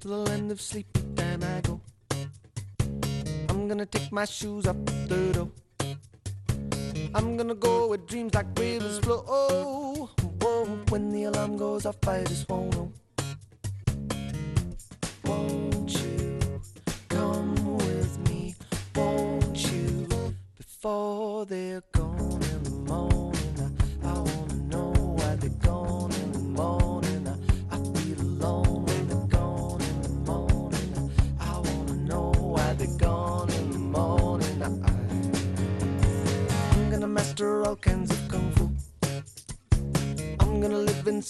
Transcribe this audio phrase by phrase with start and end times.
[0.00, 1.80] to the land of sleep, then I go.
[3.50, 5.50] I'm gonna take my shoes up the door.
[7.14, 9.24] I'm gonna go where dreams like rivers flow.
[9.28, 10.08] Oh,
[10.88, 12.92] when the alarm goes off, I just won't know.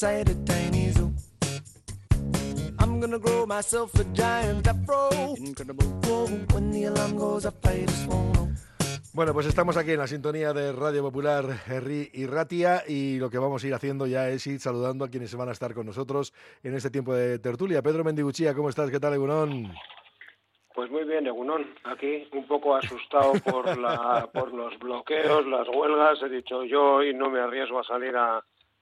[0.01, 1.13] Gonna live inside a tiny zoo.
[2.79, 5.11] I'm gonna grow myself a giant afro.
[5.11, 8.49] Whoa, when the alarm goes off, I just won't know.
[9.13, 13.29] Bueno, pues estamos aquí en la sintonía de Radio Popular Herri y Ratia y lo
[13.29, 15.87] que vamos a ir haciendo ya es ir saludando a quienes van a estar con
[15.87, 17.83] nosotros en este tiempo de tertulia.
[17.83, 18.89] Pedro Mendiguchía, ¿cómo estás?
[18.89, 19.73] ¿Qué tal, Egunón?
[20.75, 21.75] Pues muy bien, Egunón.
[21.85, 26.23] Aquí un poco asustado por, la, por los bloqueos, las huelgas.
[26.23, 28.41] He dicho yo hoy no me arriesgo a salir a,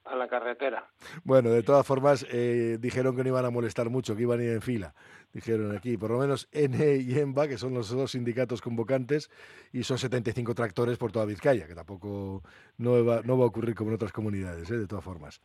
[0.09, 0.89] a la carretera.
[1.25, 4.45] Bueno, de todas formas, eh, dijeron que no iban a molestar mucho, que iban a
[4.45, 4.95] ir en fila.
[5.33, 9.31] Dijeron aquí, por lo menos N y EMBA, que son los dos sindicatos convocantes,
[9.73, 12.43] y son 75 tractores por toda Vizcaya, que tampoco
[12.79, 14.79] no va, no va a ocurrir como en otras comunidades, ¿eh?
[14.79, 15.41] de todas formas.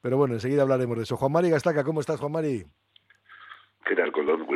[0.00, 1.16] Pero bueno, enseguida hablaremos de eso.
[1.16, 2.66] Juan Mari Gastaca, ¿cómo estás, Juan Mari?
[3.88, 4.46] ¿Qué tal, Colón?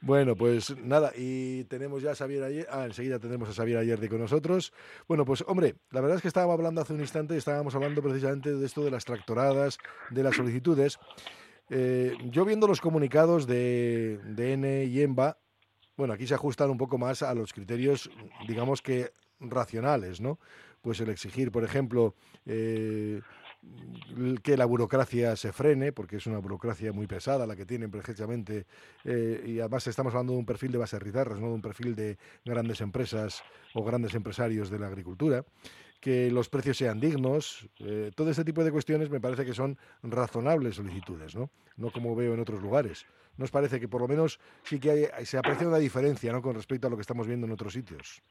[0.00, 4.08] Bueno, pues nada, y tenemos ya a Xavier ayer, ah, enseguida tendremos a Xavier Ayerdi
[4.08, 4.72] con nosotros.
[5.06, 8.54] Bueno, pues hombre, la verdad es que estábamos hablando hace un instante, estábamos hablando precisamente
[8.54, 9.76] de esto de las tractoradas,
[10.08, 10.98] de las solicitudes.
[11.68, 15.36] Eh, yo viendo los comunicados de, de N y EMBA,
[15.98, 18.10] bueno, aquí se ajustan un poco más a los criterios,
[18.48, 20.38] digamos que racionales, ¿no?
[20.80, 22.14] Pues el exigir, por ejemplo,
[22.46, 23.20] eh,
[24.42, 28.66] que la burocracia se frene, porque es una burocracia muy pesada la que tienen precisamente,
[29.04, 31.94] eh, y además estamos hablando de un perfil de bases rizarras, no de un perfil
[31.94, 33.42] de grandes empresas
[33.74, 35.44] o grandes empresarios de la agricultura,
[36.00, 39.76] que los precios sean dignos, eh, todo este tipo de cuestiones me parece que son
[40.02, 41.50] razonables solicitudes, ¿no?
[41.76, 43.04] No como veo en otros lugares.
[43.36, 46.40] ¿Nos parece que por lo menos sí que hay- se aprecia una diferencia, ¿no?
[46.40, 48.22] Con respecto a lo que estamos viendo en otros sitios.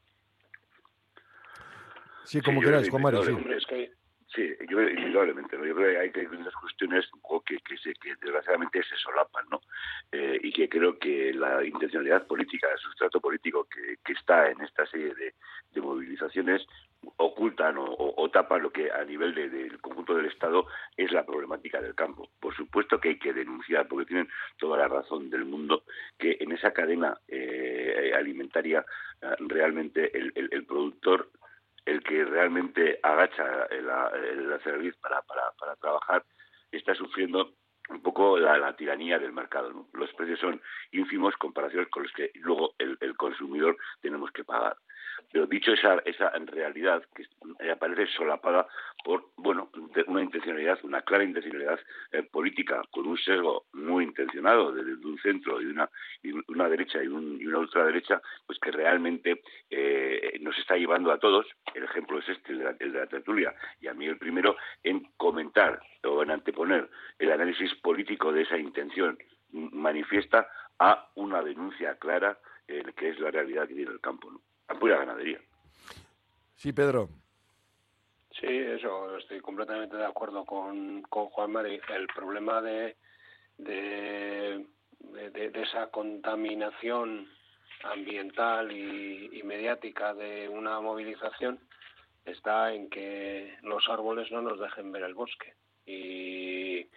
[2.25, 3.31] Sí, como Sí, queráis, creo Juan que Mario, sí.
[3.31, 3.91] Hombre, es que
[4.35, 5.65] sí, yo indudablemente, ¿no?
[5.65, 7.05] yo creo que hay que unas cuestiones
[7.45, 9.61] que, que, se, que desgraciadamente se solapan, ¿no?
[10.11, 14.61] Eh, y que creo que la intencionalidad política, el sustrato político que, que está en
[14.61, 15.33] esta serie de,
[15.71, 16.65] de movilizaciones
[17.17, 20.67] ocultan o, o- tapan lo que a nivel de- del conjunto del Estado
[20.97, 22.29] es la problemática del campo.
[22.39, 25.83] Por supuesto que hay que denunciar, porque tienen toda la razón del mundo,
[26.17, 28.85] que en esa cadena eh, alimentaria
[29.21, 31.29] eh, realmente el productor
[31.89, 36.23] el que realmente agacha la, cerviz para, para, para trabajar
[36.71, 37.53] está sufriendo
[37.89, 39.87] un poco la, la tiranía del mercado.
[39.93, 40.61] Los precios son
[40.91, 44.77] ínfimos comparaciones con los que luego el, el consumidor tenemos que pagar.
[45.31, 47.23] Pero dicho esa, esa realidad que
[47.59, 48.67] eh, aparece solapada
[49.03, 49.69] por bueno
[50.07, 51.79] una intencionalidad, una clara intencionalidad
[52.11, 55.89] eh, política con un sesgo muy intencionado desde un centro y una,
[56.23, 61.11] y una derecha y, un- y una ultraderecha, pues que realmente eh, nos está llevando
[61.11, 64.05] a todos, el ejemplo es este, el de, la, de la tertulia, y a mí
[64.05, 69.17] el primero, en comentar o en anteponer el análisis político de esa intención
[69.51, 70.47] manifiesta
[70.79, 72.37] a una denuncia clara
[72.67, 74.31] eh, que es la realidad que tiene el campo.
[74.69, 75.39] La pura ganadería.
[76.55, 77.09] Sí, Pedro.
[78.39, 81.79] Sí, eso, estoy completamente de acuerdo con, con Juan Mari.
[81.89, 82.95] El problema de,
[83.57, 84.65] de,
[84.99, 87.27] de- de esa contaminación
[87.83, 91.59] ambiental y, y mediática de una movilización
[92.25, 95.53] está en que los árboles no nos dejen ver el bosque.
[95.85, 96.87] Y,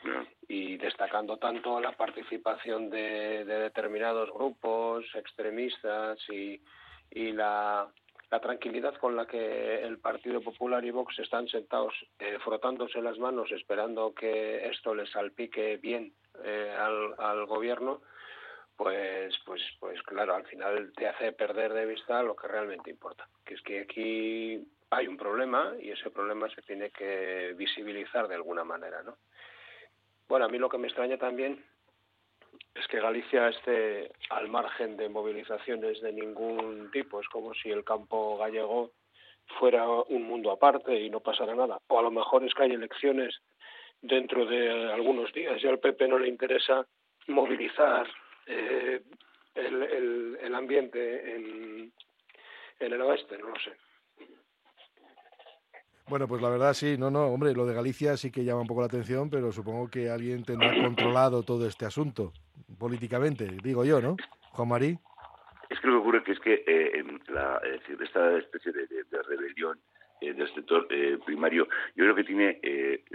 [0.49, 6.61] y destacando tanto la participación de, de determinados grupos extremistas y,
[7.15, 7.89] y la,
[8.31, 13.19] la tranquilidad con la que el Partido Popular y Vox están sentados eh, frotándose las
[13.19, 16.13] manos esperando que esto les salpique bien
[16.43, 18.01] eh, al, al gobierno,
[18.77, 23.29] pues, pues, pues claro, al final te hace perder de vista lo que realmente importa,
[23.45, 28.35] que es que aquí hay un problema y ese problema se tiene que visibilizar de
[28.35, 29.19] alguna manera, ¿no?
[30.29, 31.63] Bueno, a mí lo que me extraña también
[32.75, 37.21] es que Galicia esté al margen de movilizaciones de ningún tipo.
[37.21, 38.93] Es como si el campo gallego
[39.59, 41.79] fuera un mundo aparte y no pasara nada.
[41.89, 43.41] O a lo mejor es que hay elecciones
[44.01, 46.87] dentro de algunos días y al PP no le interesa
[47.29, 48.09] movilizar
[48.47, 49.03] eh,
[49.55, 51.93] el, el, el ambiente en,
[52.81, 53.73] en el oeste, no lo sé.
[56.09, 58.67] Bueno, pues la verdad sí, no, no, hombre, lo de Galicia sí que llama un
[58.67, 62.33] poco la atención, pero supongo que alguien tendrá controlado todo este asunto.
[62.79, 64.17] Políticamente, digo yo, ¿no?
[64.53, 64.99] Juan Marí.
[65.73, 67.59] Es que lo que ocurre que es que eh, la,
[67.99, 69.79] esta especie de, rebelión
[70.21, 71.67] eh, del sector eh, primario,
[71.97, 72.61] yo creo que tiene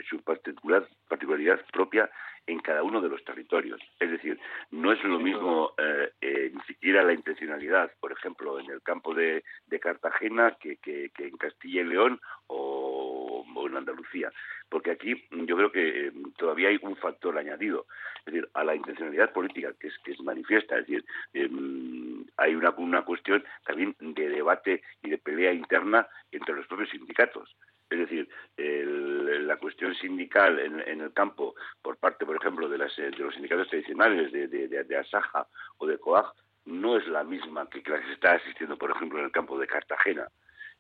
[0.10, 2.10] su particular, particularidad propia
[2.48, 3.80] en cada uno de los territorios.
[4.00, 4.40] Es decir,
[4.72, 5.74] no es lo mismo
[6.22, 9.44] ni siquiera la intencionalidad, por ejemplo, en el campo de,
[9.80, 13.17] Cartagena que, que, en Castilla y León o,
[13.56, 14.32] o, en Andalucía.
[14.70, 17.86] Porque aquí yo creo que todavía hay un factor añadido
[18.26, 22.56] es decir, a la intencionalidad política que es, que es manifiesta, es decir, em, hay
[22.56, 27.56] una, una cuestión también de debate y de pelea interna entre los propios sindicatos.
[27.90, 28.28] Es decir,
[28.58, 33.70] la cuestión sindical en, el campo por parte, por ejemplo, de, las, de los sindicatos
[33.70, 35.48] tradicionales de, de, Asaja
[35.78, 36.34] o de COAG
[36.66, 39.58] no es la misma que la que se está asistiendo, por ejemplo, en el campo
[39.58, 40.28] de Cartagena.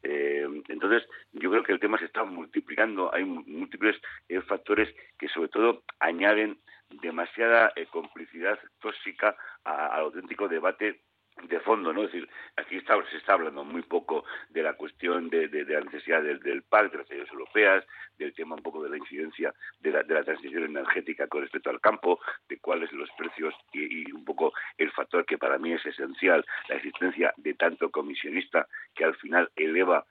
[0.09, 3.97] Eh, entonces, yo creo que el tema se está multiplicando, hay múltiples
[4.29, 4.87] eh, factores
[5.19, 6.57] que sobre todo añaden
[7.01, 11.01] demasiada eh, complicidad tóxica al auténtico debate
[11.43, 12.03] de fondo, ¿no?
[12.03, 16.23] Es decir, aquí está, se está hablando muy poco de la cuestión de, la necesidad
[16.23, 17.85] del, del PAC, de las ayudas europeas,
[18.17, 21.69] del tema un poco de la incidencia de la, de la transición energética con respecto
[21.69, 22.19] al campo,
[22.49, 26.75] de cuáles los precios y, un poco el factor que para mí es esencial, la
[26.75, 30.05] existencia de tanto comisionista que al final eleva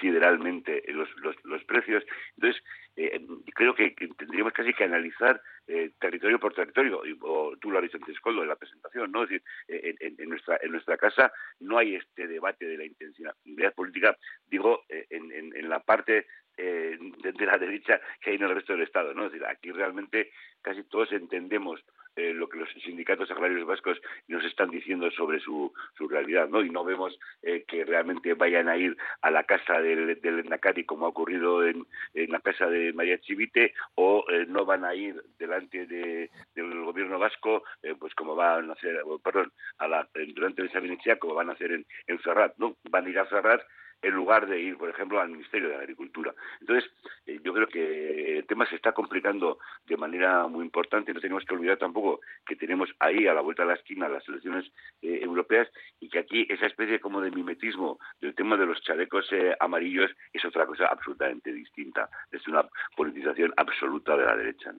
[0.00, 1.08] sideralmente los,
[1.44, 2.04] los, precios.
[2.36, 2.62] Entonces,
[2.96, 3.20] eh,
[3.54, 7.96] creo que, tendríamos casi que analizar eh, territorio por territorio, o tú lo has dicho
[7.96, 9.22] antes, Coldo, en la presentación, ¿no?
[9.22, 13.74] Es decir, eh, en, nuestra, en nuestra casa no hay este debate de la intencionalidad
[13.74, 14.16] política,
[14.46, 18.82] digo, en, en, la parte de, de, la derecha que hay en el resto del
[18.82, 19.24] Estado, ¿no?
[19.24, 20.30] Decir, aquí realmente
[20.60, 21.82] casi todos entendemos
[22.20, 26.62] eh, lo que los sindicatos agrarios vascos nos están diciendo sobre su, su realidad, ¿no?
[26.62, 30.84] Y no vemos eh, que realmente vayan a ir a la casa del, del Endacari
[30.84, 34.94] como ha ocurrido en, en, la casa de María Chivite o eh, no van a
[34.94, 37.62] ir delante de, del gobierno vasco,
[37.98, 39.50] pues como van a hacer, perdón,
[39.80, 42.76] la, durante el Sabinechea como van a hacer en, en Ferrat, ¿no?
[42.90, 43.62] Van a ir a Ferrat
[44.02, 46.34] en lugar de ir, por ejemplo, al Ministerio de Agricultura.
[46.60, 46.90] Entonces,
[47.26, 51.44] eh, yo creo que el tema se está complicando de manera muy importante no tenemos
[51.44, 54.70] que olvidar tampoco que tenemos ahí a la vuelta de la esquina las elecciones
[55.02, 55.68] eh, europeas
[55.98, 60.10] y que aquí esa especie como de mimetismo del tema de los chalecos eh, amarillos
[60.32, 62.08] es otra cosa absolutamente distinta.
[62.30, 64.72] Es una politización absoluta de la derecha.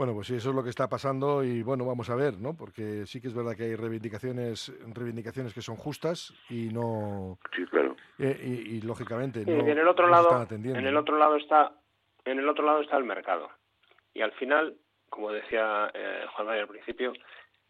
[0.00, 2.56] Bueno, pues sí, eso es lo que está pasando y bueno, vamos a ver, ¿no?
[2.56, 7.38] Porque sí que es verdad que hay reivindicaciones, reivindicaciones que son justas y no.
[7.54, 7.94] Sí, claro.
[8.18, 9.60] Eh, y, lógicamente no.
[9.60, 11.74] en el otro lado, en el otro lado está,
[12.24, 13.50] en el otro lado está el mercado
[14.14, 14.74] y al final,
[15.10, 17.12] como decía eh, Juan María al principio,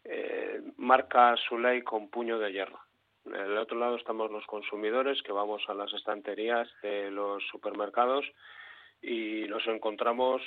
[0.05, 2.79] eh, marca su ley con puño de hierro.
[3.25, 8.23] En el otro lado estamos los consumidores que vamos a las estanterías de los supermercados
[9.01, 10.41] y nos encontramos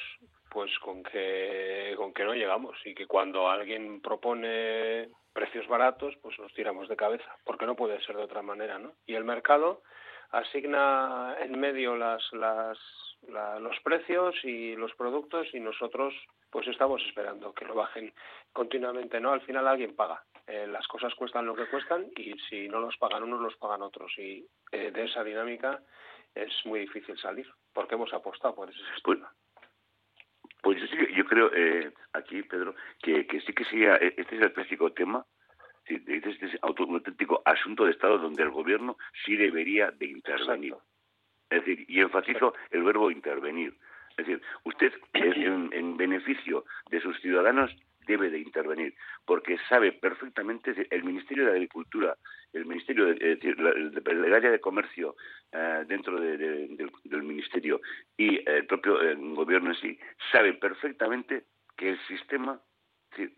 [0.55, 6.39] pues con que con que no llegamos y que cuando alguien propone precios baratos pues
[6.39, 9.83] nos tiramos de cabeza porque no puede ser de otra manera no y el mercado
[10.31, 12.79] asigna en medio las las
[13.61, 16.15] los precios y los productos y nosotros
[16.51, 18.15] pues estamos esperando que lo bajen
[18.53, 20.23] continuamente no al final alguien paga.
[20.47, 23.81] Eh, las cosas cuestan lo que cuestan y si no los pagan unos los pagan
[23.81, 24.13] otros.
[24.19, 25.81] Y eh, de esa dinámica
[26.35, 29.03] es muy difícil salir porque hemos apostado por ese sistema.
[29.05, 29.44] pues
[30.73, 34.53] yo, sí, yo creo eh, aquí, Pedro, que, sí que sería, eh, este es el
[34.53, 35.25] clásico tema,
[35.87, 40.75] este es un auténtico asunto de Estado donde el gobierno sí debería de intervenir.
[41.51, 43.77] Es decir, y enfatizo el verbo intervenir.
[44.17, 47.75] Es decir, usted en beneficio de sus ciudadanos
[48.07, 48.95] debe de intervenir,
[49.25, 52.17] porque sabe perfectamente el Ministerio de Agricultura,
[52.53, 55.17] el Ministerio, de, el, área de comercio
[55.53, 57.81] eh, dentro del, Ministerio
[58.17, 58.99] y el propio
[59.35, 59.99] gobierno en sí,
[60.31, 61.45] sabe perfectamente
[61.77, 62.61] que el sistema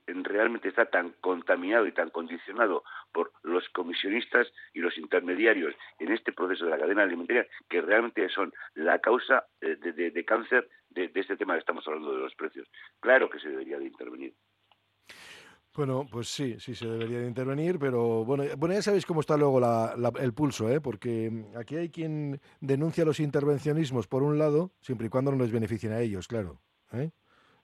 [0.06, 2.82] realmente está tan contaminado y tan condicionado
[3.12, 8.28] por los comisionistas y los intermediarios en este proceso de la cadena alimentaria que realmente
[8.30, 12.34] son la causa eh, de, cáncer de, de, este tema que estamos hablando de los
[12.34, 12.68] precios.
[13.00, 14.34] Claro que se debería de intervenir.
[15.76, 19.36] Bueno, pues sí, sí se debería de intervenir, pero bueno, bueno ya sabéis cómo está
[19.36, 19.60] luego
[20.18, 20.80] el pulso, ¿eh?
[20.80, 25.52] porque aquí hay quien denuncia los intervencionismos por un lado, siempre y cuando no les
[25.52, 26.62] beneficien a ellos, claro.
[26.92, 27.10] ¿eh?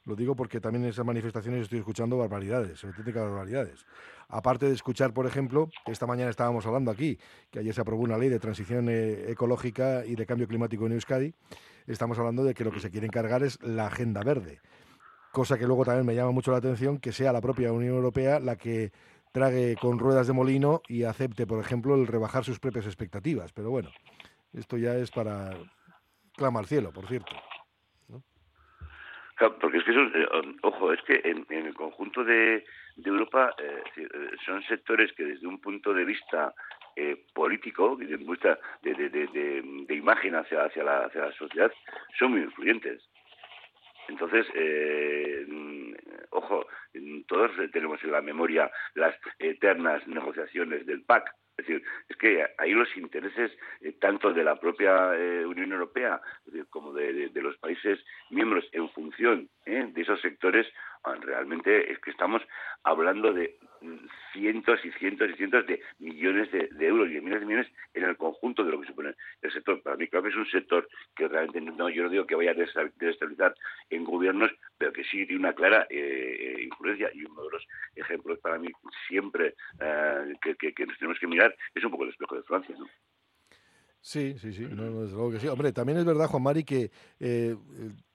[0.04, 3.86] Lo digo porque también en esas manifestaciones estoy escuchando barbaridades, auténticas barbaridades.
[4.28, 7.18] Aparte de escuchar, por ejemplo, esta mañana estábamos hablando aquí,
[7.50, 10.92] que ayer se aprobó una ley de transición eh, ecológica y de cambio climático en
[10.92, 11.32] Euskadi,
[11.86, 14.60] estamos hablando de que lo que se quiere encargar es la agenda verde
[15.32, 18.38] cosa que luego también me llama mucho la atención, que sea la propia Unión Europea
[18.38, 18.90] la que
[19.32, 23.52] trague con ruedas de molino y acepte, por ejemplo, el rebajar sus propias expectativas.
[23.52, 23.90] Pero bueno,
[24.52, 25.56] esto ya es para
[26.36, 27.32] clama al cielo, por cierto.
[29.60, 32.64] Porque es que eso, eh, ojo, es que en, el conjunto de,
[32.96, 34.08] de Europa eh, eh,
[34.46, 36.54] son sectores que desde un punto de vista
[36.94, 41.72] eh, político, de, de, de- de imagen hacia, hacia, la, hacia la sociedad,
[42.18, 43.02] son muy influyentes.
[44.12, 45.92] Entonces, eh, mm,
[46.30, 51.24] ojo, mm, todos tenemos en la memoria las eternas negociaciones del PAC.
[51.56, 53.50] Es decir, es que ahí los intereses
[53.80, 56.20] eh, tanto de la propia eh, Unión Europea
[56.70, 57.98] como de, de- de los países
[58.30, 60.66] miembros en función eh, de esos sectores,
[61.20, 62.42] realmente es que estamos
[62.84, 63.96] hablando de mm,
[64.32, 68.04] cientos y cientos y cientos de millones de, euros y de millones de millones en
[68.04, 69.82] el conjunto de lo que supone el sector.
[69.82, 72.52] Para mí, creo que es un sector que realmente no, yo no digo que vaya
[72.52, 73.54] a desestabilizar
[73.90, 77.10] en gobiernos, pero que sí tiene una clara eh, eh, influencia.
[77.14, 77.66] Y uno de los
[77.96, 78.68] ejemplos para mí
[79.08, 82.74] siempre eh, que- que nos tenemos que mirar es un poco el espejo de Francia.
[82.78, 82.86] ¿no?
[84.04, 85.46] Sí, sí, sí, no, no, desde luego que sí.
[85.46, 86.90] Hombre, también es verdad, Juan Mari, que eh,
[87.20, 87.56] eh,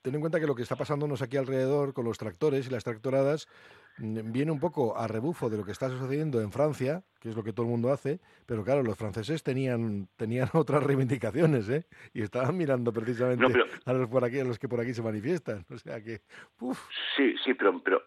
[0.02, 2.84] ten en cuenta que lo que está pasándonos aquí alrededor con los tractores y las
[2.84, 3.48] tractoradas
[3.96, 7.36] mm, viene un poco a rebufo de lo que está sucediendo en Francia, que es
[7.36, 11.86] lo que todo el mundo hace, pero claro, los franceses tenían tenían otras reivindicaciones, ¿eh?
[12.12, 14.92] Y estaban mirando precisamente No, pero- a los por aquí, a los que por aquí
[14.92, 15.64] se manifiestan.
[15.70, 16.20] O sea que,
[16.60, 16.78] uf,
[17.16, 18.02] Sí, sí, pero, pero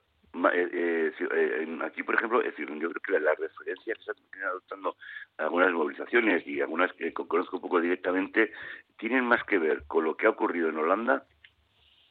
[0.54, 4.02] eh, eh, eh, aquí, por ejemplo, es decir, yo creo que la, la referencia que
[4.04, 4.96] se están adoptando
[5.38, 8.52] algunas movilizaciones y algunas que co- conozco un poco directamente
[8.98, 11.26] tienen más que ver con lo que ha ocurrido en Holanda,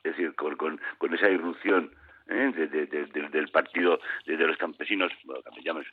[0.05, 0.81] es decir, con, con,
[1.15, 1.93] esa irrupción
[2.29, 2.53] ¿eh?
[2.55, 5.43] de- de- de- de- del partido de, los campesinos, bueno,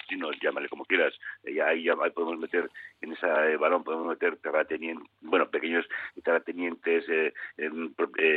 [0.08, 2.70] chinos, llámale como quieras, eh, ahí, ya ahí podemos meter
[3.02, 5.86] en ese balón, podemos meter terratenientes, bueno, pequeños
[6.24, 7.06] terratenientes,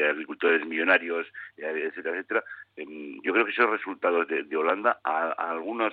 [0.09, 2.45] agricultores millonarios, etcétera, etcétera.
[2.77, 5.93] Yo creo que esos resultados de, Holanda, a, algunos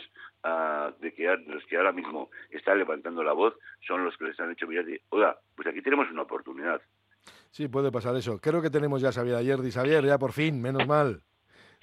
[0.99, 3.55] de que de los que ahora mismo están levantando la voz,
[3.85, 6.81] son los que les han hecho mirar de, oiga, pues aquí tenemos una oportunidad.
[7.51, 8.39] sí, puede pasar eso.
[8.39, 9.71] Creo que tenemos ya a Xavier Ayerdi.
[9.71, 11.21] Xavier, ya por fin, menos mal.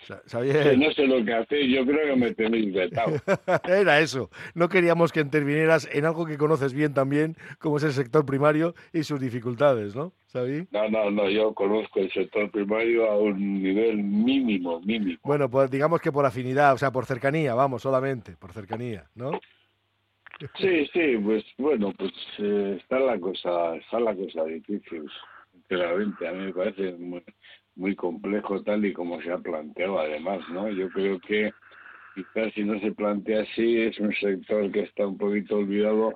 [0.06, 3.16] Que no sé lo que hacéis, yo creo que me tenéis vetado.
[3.68, 4.30] era eso.
[4.54, 8.74] No queríamos que intervinieras en algo que conoces bien también, como es el sector primario
[8.92, 10.68] y sus dificultades, ¿no, Xavi?
[10.70, 15.18] No, no, no, yo conozco el sector primario a un nivel mínimo, mínimo.
[15.24, 19.32] Bueno, pues digamos que por afinidad, o sea, por cercanía, vamos, solamente, por cercanía, ¿no?
[20.58, 25.08] Sí, sí, pues bueno, pues eh, está la cosa, está la cosa difícil,
[25.52, 27.22] sinceramente, a mí me parece muy,
[27.76, 30.68] muy complejo tal y como se ha planteado además, ¿no?
[30.68, 31.52] Yo creo que
[32.14, 36.14] quizás si no se plantea así es un sector que está un poquito olvidado,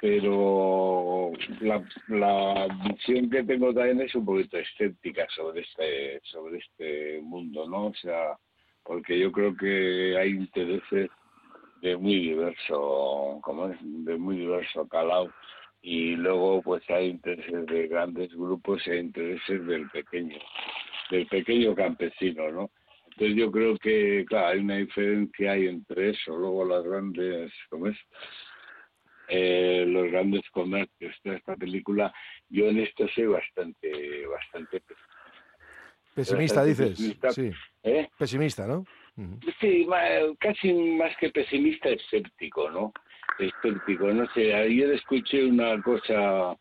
[0.00, 7.20] pero la, la visión que tengo también es un poquito escéptica sobre este, sobre este
[7.22, 7.86] mundo, ¿no?
[7.86, 8.36] O sea,
[8.82, 11.10] porque yo creo que hay intereses
[11.82, 15.30] de muy diverso, como es, de muy diverso calado
[15.82, 20.38] y luego pues hay intereses de grandes grupos e intereses del pequeño,
[21.10, 22.70] del pequeño campesino, ¿no?
[23.12, 27.88] Entonces yo creo que, claro, hay una diferencia ahí entre eso, luego las grandes, ¿cómo
[27.88, 27.96] es?
[29.28, 32.12] Eh, los grandes comercios de esta película,
[32.48, 34.82] yo en esto soy bastante, bastante,
[36.14, 36.90] Pesimista, Bastante dices.
[36.98, 37.30] pesimista.
[37.30, 37.50] Sí,
[37.84, 38.08] ¿eh?
[38.18, 38.84] pesimista, ¿no?
[39.60, 42.92] Sí, ma- casi más que pesimista, escéptico, ¿no?
[43.38, 44.54] Escéptico, no sé.
[44.54, 46.56] Ayer escuché una cosa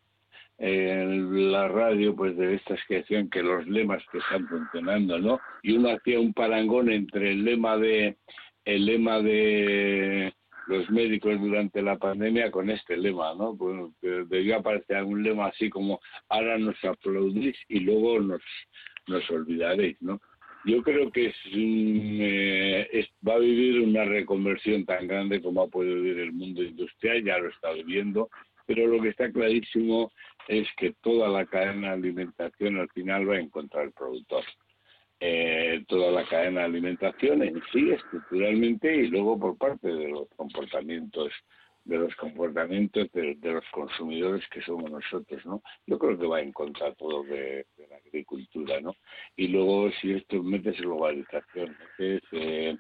[0.58, 5.40] en la radio, pues de estas que decían que los lemas que están funcionando, ¿no?
[5.64, 8.18] Y uno hacía un parangón entre el lema de
[8.66, 10.34] el lema de
[10.68, 13.56] los médicos durante la pandemia con este lema, ¿no?
[13.58, 18.42] Pues que debió aparecer un lema así como ahora nos aplaudís y luego nos
[19.08, 20.20] nos olvidaréis, ¿no?
[20.66, 25.96] Yo creo que eh, es- va a vivir una reconversión tan grande como ha podido
[25.96, 28.30] vivir el mundo industrial, ya lo está viviendo,
[28.66, 30.12] pero lo que está clarísimo
[30.48, 34.44] es que toda la cadena de alimentación al final va a encontrar el productor.
[35.22, 40.30] Eh, toda la cadena de alimentación en sí, estructuralmente, y luego por parte de los
[40.36, 41.32] comportamientos
[41.90, 45.62] de los comportamientos de, de los consumidores que somos nosotros, ¿no?
[45.88, 48.96] Yo creo que va en contra todo de, de la agricultura, ¿no?
[49.36, 52.78] Y luego si esto metes globalización, metes, eh,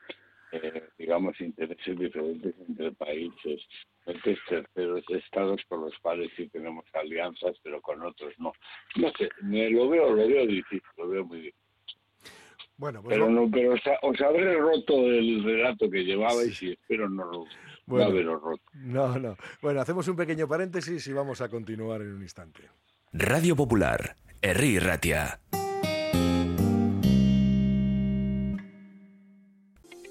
[0.51, 3.61] eh, digamos, intereses diferentes entre países,
[4.05, 8.53] metes terceros estados con los cuales sí tenemos alianzas, pero con otros no.
[8.95, 11.59] No sé, me lo veo, lo veo difícil, lo veo muy difícil.
[12.77, 16.71] Bueno, pues Pero no, pero os, ha- os habré roto el relato que llevabais y
[16.71, 17.47] espero no, lo-
[17.89, 18.11] Bueno.
[18.11, 18.63] haberos roto.
[18.73, 19.35] no, no.
[19.61, 22.69] Bueno, hacemos un pequeño paréntesis y vamos a continuar en un instante.
[23.11, 25.39] Radio Popular, Herri Ratia.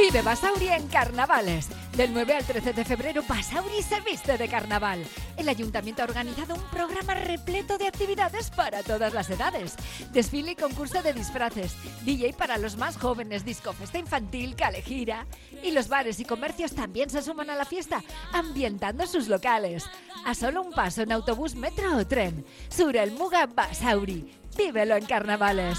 [0.00, 1.68] Vive Basauri en carnavales.
[1.94, 5.04] Del 9 al 13 de febrero, Basauri se viste de carnaval.
[5.36, 9.76] El ayuntamiento ha organizado un programa repleto de actividades para todas las edades.
[10.10, 11.76] Desfile y concurso de disfraces,
[12.06, 15.26] DJ para los más jóvenes, disco festa infantil, calejira.
[15.62, 18.02] Y los bares y comercios también se suman a la fiesta,
[18.32, 19.84] ambientando sus locales.
[20.24, 22.46] A solo un paso en autobús, metro o tren.
[22.70, 24.32] Sur el Muga Basauri.
[24.56, 25.78] Vívelo en carnavales.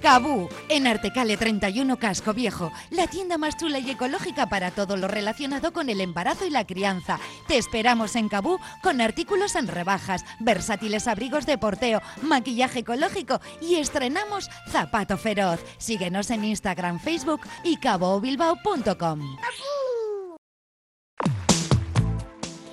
[0.00, 5.08] Cabú, en Artecale 31 Casco Viejo, la tienda más chula y ecológica para todo lo
[5.08, 7.18] relacionado con el embarazo y la crianza.
[7.46, 13.76] Te esperamos en Cabú con artículos en rebajas, versátiles abrigos de porteo, maquillaje ecológico y
[13.76, 15.60] estrenamos Zapato Feroz.
[15.78, 19.36] Síguenos en Instagram, Facebook y cabobilbao.com.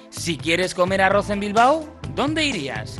[0.09, 2.99] Si quieres comer arroz en Bilbao, ¿dónde irías?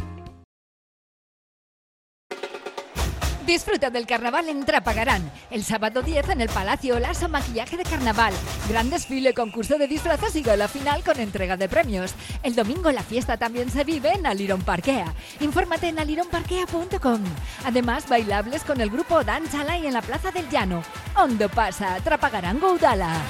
[3.45, 5.31] Disfruta del carnaval en Trapagarán.
[5.49, 8.33] El sábado 10 en el Palacio Lazo Maquillaje de Carnaval.
[8.69, 12.13] Gran desfile, concurso de disfraces y la final con entrega de premios.
[12.43, 15.13] El domingo la fiesta también se vive en Aliron Parquea.
[15.39, 17.21] Infórmate en alironparquea.com.
[17.65, 20.83] Además, bailables con el grupo Danzala y en la Plaza del Llano.
[21.15, 23.21] Hondo pasa, Trapagarán Goudala.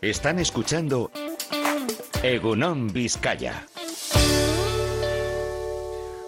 [0.00, 1.10] Están escuchando
[2.22, 3.66] Egunon Vizcaya.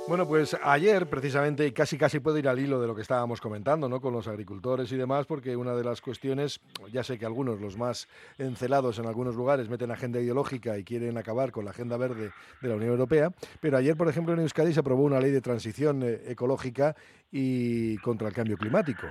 [0.07, 3.89] Bueno, pues ayer precisamente, casi casi puedo ir al hilo de lo que estábamos comentando,
[3.89, 4.03] ¿no?
[4.03, 6.61] Con los agricultores y demás, porque una de las cuestiones,
[6.93, 11.17] ya sé que algunos, los más encelados en algunos lugares, meten agenda ideológica y quieren
[11.17, 14.75] acabar con la agenda verde de la Unión Europea, pero ayer, por ejemplo, en Euskadi
[14.75, 16.95] se aprobó una ley de transición eh, ecológica
[17.33, 19.07] y contra el cambio climático.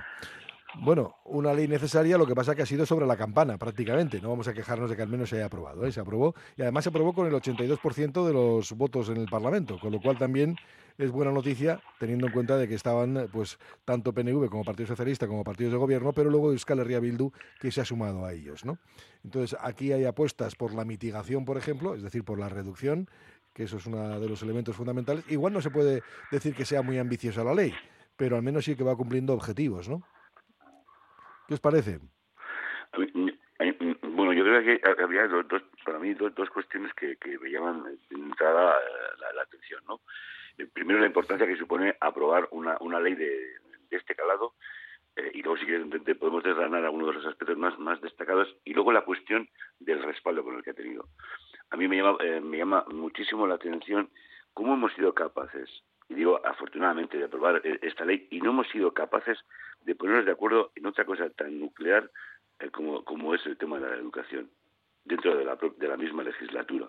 [0.80, 4.20] Bueno, una ley necesaria, lo que pasa que ha sido sobre la campana prácticamente.
[4.20, 5.86] No vamos a quejarnos de que al menos se haya aprobado.
[5.86, 5.92] ¿eh?
[5.92, 9.78] Se aprobó y además se aprobó con el 82% de los votos en el Parlamento,
[9.78, 10.56] con lo cual también
[10.98, 15.26] es buena noticia teniendo en cuenta de que estaban pues tanto PNV como Partido Socialista
[15.26, 18.64] como partidos de gobierno, pero luego Euskal Herria Bildu que se ha sumado a ellos,
[18.64, 18.78] ¿no?
[19.24, 23.08] Entonces, aquí hay apuestas por la mitigación, por ejemplo, es decir, por la reducción,
[23.54, 25.24] que eso es uno de los elementos fundamentales.
[25.30, 27.72] Igual no se puede decir que sea muy ambiciosa la ley,
[28.16, 30.02] pero al menos sí que va cumpliendo objetivos, ¿no?
[31.48, 32.00] ¿Qué os parece?
[34.02, 35.46] Bueno, yo creo que había dos,
[35.84, 38.76] para mí dos, dos cuestiones que, que, me llaman entrada
[39.20, 40.00] la, la, atención, ¿no?
[40.72, 43.28] Primero, la importancia que supone aprobar una, una ley de,
[43.90, 44.54] de este calado
[45.16, 48.74] eh, y luego sí que podemos desgranar algunos de los aspectos más, más destacados y
[48.74, 51.08] luego la cuestión del respaldo con el que ha tenido.
[51.70, 54.10] A mí me llama, eh, me llama muchísimo la atención
[54.52, 55.68] cómo hemos sido capaces
[56.08, 59.38] y digo afortunadamente, de aprobar eh, esta ley y no hemos sido capaces
[59.82, 62.10] de ponernos de acuerdo en otra cosa tan nuclear
[62.58, 64.50] eh, como, como es el tema de la educación
[65.04, 66.88] dentro de la, de la misma legislatura.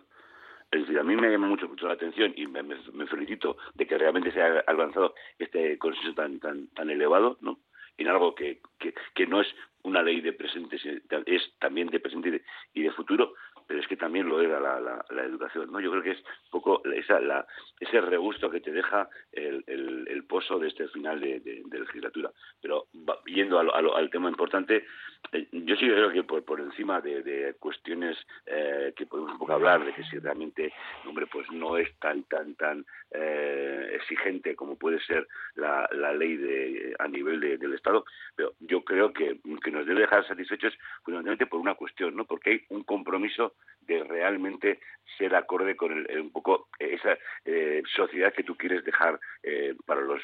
[0.71, 3.85] Es decir, a mí me llama mucho, mucho la atención y me, me, felicito de
[3.87, 7.59] que realmente se haya alcanzado este consenso tan, tan, tan elevado, ¿no?
[7.97, 9.47] En algo que, que, que no es
[9.83, 10.77] una ley de presente,
[11.25, 13.35] es también de presente y de futuro,
[13.67, 15.79] pero es que también lo era la, la, educación, ¿no?
[15.79, 17.45] Yo creo que es un poco esa, la,
[17.79, 22.31] ese regusto que te deja el, el, pozo de este final de, de, legislatura.
[22.61, 22.87] Pero
[23.25, 24.85] yendo a a lo- al tema importante,
[25.31, 29.39] eh, yo sí creo que por, por encima de, de cuestiones eh, que podemos un
[29.39, 30.73] poco hablar de que si realmente,
[31.05, 36.37] hombre, pues no es tan, tan, tan eh, exigente como puede ser la, la ley
[36.37, 40.73] de, a nivel de- del Estado, pero yo creo que, que nos debe dejar satisfechos
[41.03, 42.25] fundamentalmente por una cuestión, ¿no?
[42.25, 44.79] Porque hay un compromiso de realmente
[45.17, 50.01] ser acorde con el- un poco esa eh, sociedad que tú quieres dejar eh, para
[50.01, 50.21] las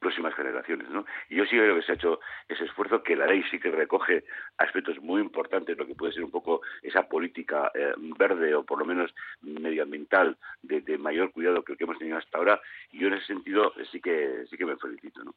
[0.00, 1.06] próximas generaciones, ¿no?
[1.28, 3.70] Y yo sí creo que se ha hecho ese esfuerzo, que la ley sí que
[3.70, 4.24] recoge
[4.58, 8.78] aspectos muy importantes, lo que puede ser un poco esa política eh, verde o por
[8.80, 13.08] lo menos medioambiental de, mayor cuidado que el que hemos tenido hasta ahora, y yo
[13.08, 15.34] en ese sentido eh, sí que sí que me felicito, ¿no?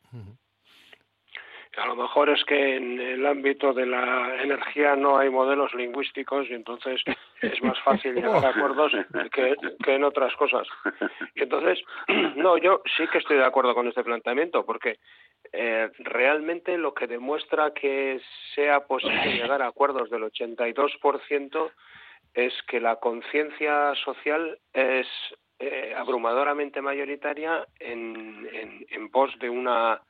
[1.77, 6.49] A lo mejor es que en el ámbito de la energía no hay modelos lingüísticos
[6.49, 7.01] y entonces
[7.41, 8.93] es más fácil llegar a acuerdos
[9.31, 10.67] que, que en otras cosas.
[11.35, 11.79] Y entonces,
[12.35, 14.97] no, yo sí que estoy de acuerdo con este planteamiento porque
[15.53, 18.19] eh, realmente lo que demuestra que
[18.55, 21.71] sea posible llegar a acuerdos del 82%
[22.33, 25.07] es que la conciencia social es
[25.59, 30.01] eh, abrumadoramente mayoritaria en, en, en pos de una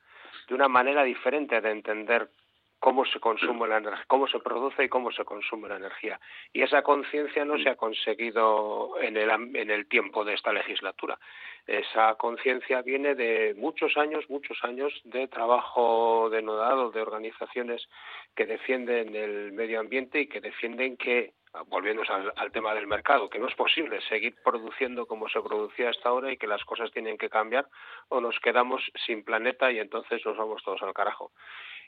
[0.48, 2.30] de una manera diferente de entender
[2.78, 6.20] cómo se consume la energía, cómo se produce y cómo se consume la energía.
[6.52, 11.18] Y esa conciencia no se ha conseguido en el, en el tiempo de esta legislatura.
[11.66, 17.88] Esa conciencia viene de muchos años, muchos años de trabajo denodado de organizaciones
[18.34, 21.34] que defienden el medio ambiente y que defienden que
[21.66, 25.90] volviendo al, al tema del mercado, que no es posible seguir produciendo como se producía
[25.90, 27.66] hasta ahora y que las cosas tienen que cambiar
[28.08, 31.32] o nos quedamos sin planeta y entonces nos vamos todos al carajo.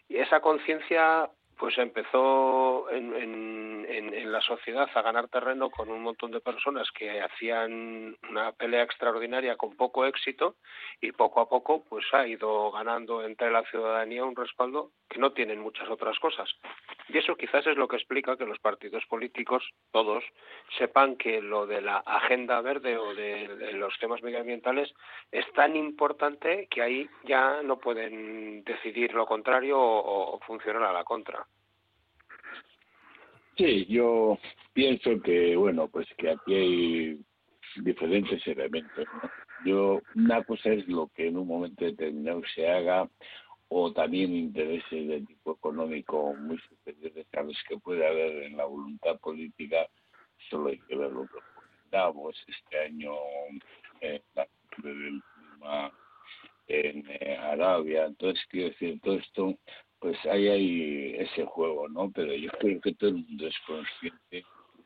[0.09, 6.03] Y esa conciencia pues empezó en, en, en, la sociedad a ganar terreno con un
[6.03, 10.57] montón de personas que hacían una pelea extraordinaria con poco éxito
[11.03, 15.33] y poco a poco pues ha ido ganando entre la ciudadanía un respaldo que no
[15.33, 16.49] tienen muchas otras cosas.
[17.09, 20.25] Y eso quizás es lo que explica que los partidos políticos, todos,
[20.79, 24.95] sepan que lo de la agenda verde o de, los temas medioambientales
[25.31, 31.05] es tan importante que ahí ya no pueden decidir lo contrario o funcionar a la
[31.05, 31.47] contra.
[33.57, 34.39] Sí, yo
[34.73, 37.21] pienso que, bueno, pues que aquí hay
[37.77, 39.07] diferentes elementos.
[39.23, 39.31] ¿no?
[39.65, 43.09] Yo, una cosa es lo que en un momento determinado se haga
[43.69, 48.65] o también intereses de tipo económico muy superiores a los que puede haber en la
[48.65, 49.87] voluntad política,
[50.49, 51.39] solo hay que ver lo que
[51.91, 53.13] Davos este año
[54.01, 54.47] eh, la
[54.79, 55.93] del clima
[56.69, 58.07] en eh, Arabia.
[58.07, 59.59] Entonces, quiero decir, todo esto,
[60.01, 62.11] pues ahí hay ese juego, ¿no?
[62.11, 64.45] Pero yo creo que todo el mundo es consciente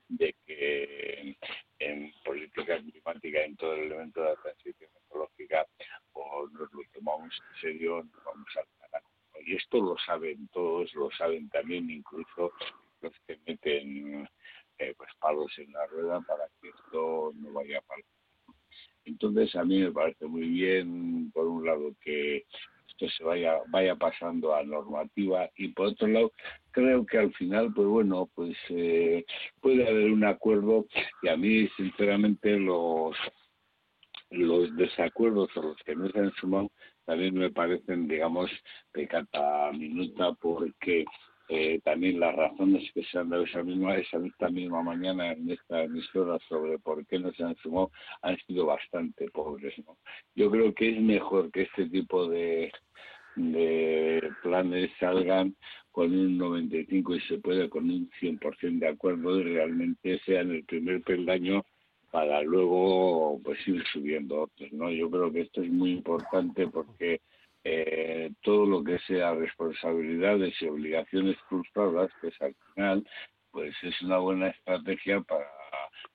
[0.09, 1.37] de que
[1.79, 5.66] en política climática, en todo el elemento de la transición ecológica,
[6.12, 9.11] o nos lo tomamos en serio, nos vamos al carajo.
[9.46, 12.53] Y esto lo saben todos, lo saben también incluso
[13.00, 14.29] los que meten
[14.79, 18.03] eh, pues palos en la rueda para que esto no vaya para
[19.05, 22.46] entonces a mí me parece muy bien, por un lado, que
[22.94, 25.48] esto se vaya vaya pasando a normativa.
[25.57, 26.33] Y por otro lado
[26.70, 29.24] creo que al final pues bueno pues eh,
[29.61, 30.87] puede haber un acuerdo
[31.22, 33.16] y a mí sinceramente los
[34.30, 36.70] los desacuerdos o los que no se han sumado
[37.04, 38.50] también me parecen digamos
[38.94, 41.04] de cata minuta porque
[41.48, 45.83] eh, también las razones que se han dado esa misma, esa misma mañana en esta
[45.83, 47.90] emisora sobre por qué no se han sumado
[48.22, 49.74] han sido bastante pobres.
[49.85, 49.98] ¿no?
[50.35, 52.72] Yo creo que es mejor que este tipo de,
[53.37, 55.54] de planes salgan
[55.92, 60.64] con un 95 y se puede con un 100% de acuerdo y realmente sean el
[60.64, 61.62] primer peldaño
[62.11, 64.72] para luego pues ir subiendo otros.
[64.72, 64.90] ¿no?
[64.90, 67.20] Yo creo que esto es muy importante porque
[67.64, 73.07] eh, todo lo que sea responsabilidades y obligaciones frustradas, pues al final
[73.50, 75.46] pues es una buena estrategia para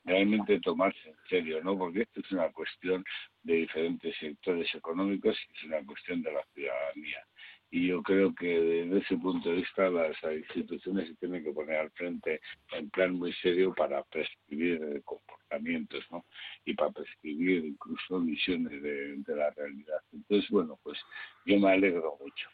[0.03, 1.77] realmente tomarse en serio, ¿no?
[1.77, 3.03] Porque esto es una cuestión
[3.43, 7.25] de diferentes sectores económicos y es una cuestión de la ciudadanía.
[7.71, 11.77] Y yo creo que desde ese punto de vista las instituciones se tienen que poner
[11.77, 16.25] al frente en plan muy serio para prescribir comportamientos, ¿no?
[16.65, 19.99] Y para prescribir incluso visiones de, la realidad.
[20.11, 20.97] Entonces, bueno, pues
[21.45, 22.49] yo me alegro mucho.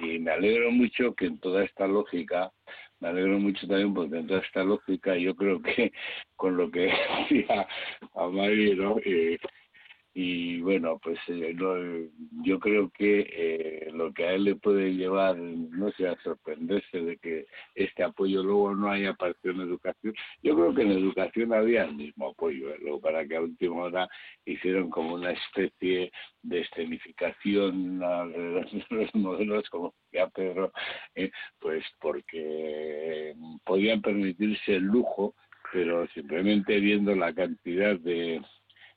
[0.00, 2.52] Y me alegro mucho que en toda esta lógica,
[3.00, 5.92] me alegro mucho también porque en toda esta lógica yo creo que
[6.36, 6.92] con lo que
[7.28, 7.66] decía
[8.14, 8.96] a Mari, ¿no?
[9.04, 9.38] Eh,
[10.16, 11.56] y bueno, pues eh,
[12.44, 17.00] yo creo que eh, lo que a él le puede llevar, no sé, a sorprenderse
[17.00, 20.14] de que este apoyo luego no haya partido en educación.
[20.40, 22.78] Yo creo que en educación había el mismo apoyo, ¿eh?
[22.80, 24.08] luego para que a última hora
[24.44, 30.72] hicieron como una especie de escenificación alrededor de los modelos, como decía Pedro,
[31.58, 35.34] pues porque podían permitirse el lujo,
[35.72, 38.40] pero simplemente viendo la cantidad de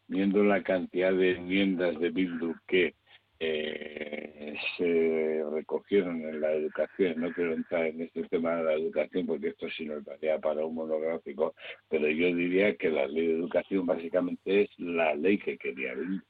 [0.07, 2.95] viendo la cantidad de enmiendas de Bildu que
[3.39, 9.27] eh, se recogieron en la educación, no quiero entrar en este tema de la educación
[9.27, 11.53] porque esto sí nos daría para un monográfico,
[11.87, 16.23] pero yo diría que la ley de educación básicamente es la ley que quería Bildu.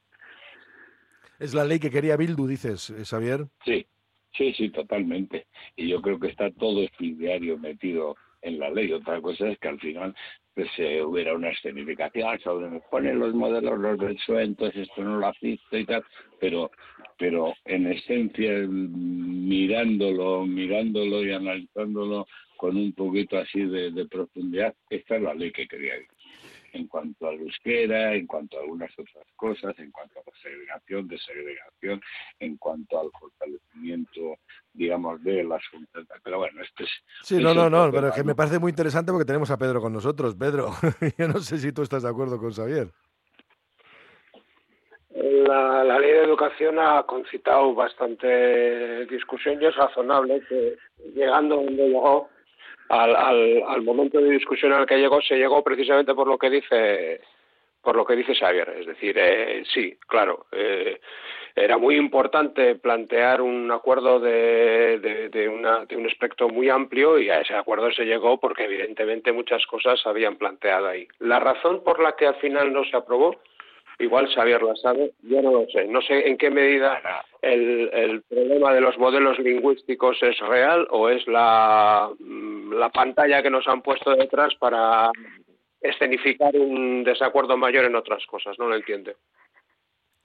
[1.38, 3.46] Es la ley que quería Bildu, dices, eh, Xavier.
[3.64, 3.86] Sí,
[4.36, 5.46] sí, sí, totalmente.
[5.76, 8.92] Y yo creo que está todo diario metido en la ley.
[8.92, 10.14] Otra cosa es que al final
[10.58, 15.28] pues eh, hubiera una escenificación sobre me ponen los modelos los del esto no lo
[15.28, 16.02] asisto y tal,
[16.40, 16.72] pero
[17.16, 25.14] pero en esencia mirándolo, mirándolo y analizándolo con un poquito así de, de profundidad, esta
[25.14, 26.17] es la ley que quería decir
[26.78, 31.08] en cuanto al euskera, en cuanto a algunas otras cosas, en cuanto a la segregación,
[31.08, 32.00] desegregación,
[32.38, 34.36] en cuanto al fortalecimiento,
[34.72, 36.04] digamos, de las juntas.
[36.22, 36.90] Pero bueno, este es...
[37.22, 39.80] Sí, no, no, no, pero es que me parece muy interesante porque tenemos a Pedro
[39.80, 40.36] con nosotros.
[40.36, 40.70] Pedro,
[41.18, 42.88] yo no sé si tú estás de acuerdo con Xavier.
[45.10, 50.76] La, la, ley de educación ha concitado bastante discusión y es razonable que
[51.12, 52.28] llegando donde llegó
[52.88, 56.50] al, al, al momento de discusión al que llegó se llegó precisamente por lo que
[56.50, 57.20] dice
[57.82, 61.00] por lo que dice Xavier, es decir, eh, sí, claro, eh,
[61.54, 67.30] era muy importante plantear un acuerdo de, de, una, de un espectro muy amplio y
[67.30, 71.08] a ese acuerdo se llegó porque evidentemente muchas cosas se habían planteado ahí.
[71.18, 73.36] La razón por la que al final no se aprobó
[73.98, 75.86] igual Xavier la sabe, yo no lo sé.
[75.86, 77.00] No sé en qué medida
[77.42, 83.50] el, problema de los modelos lingüísticos es real o es la, mm, la pantalla que
[83.50, 85.10] nos han puesto detrás para
[85.80, 88.58] escenificar un desacuerdo mayor en otras cosas.
[88.58, 89.16] No lo entiende.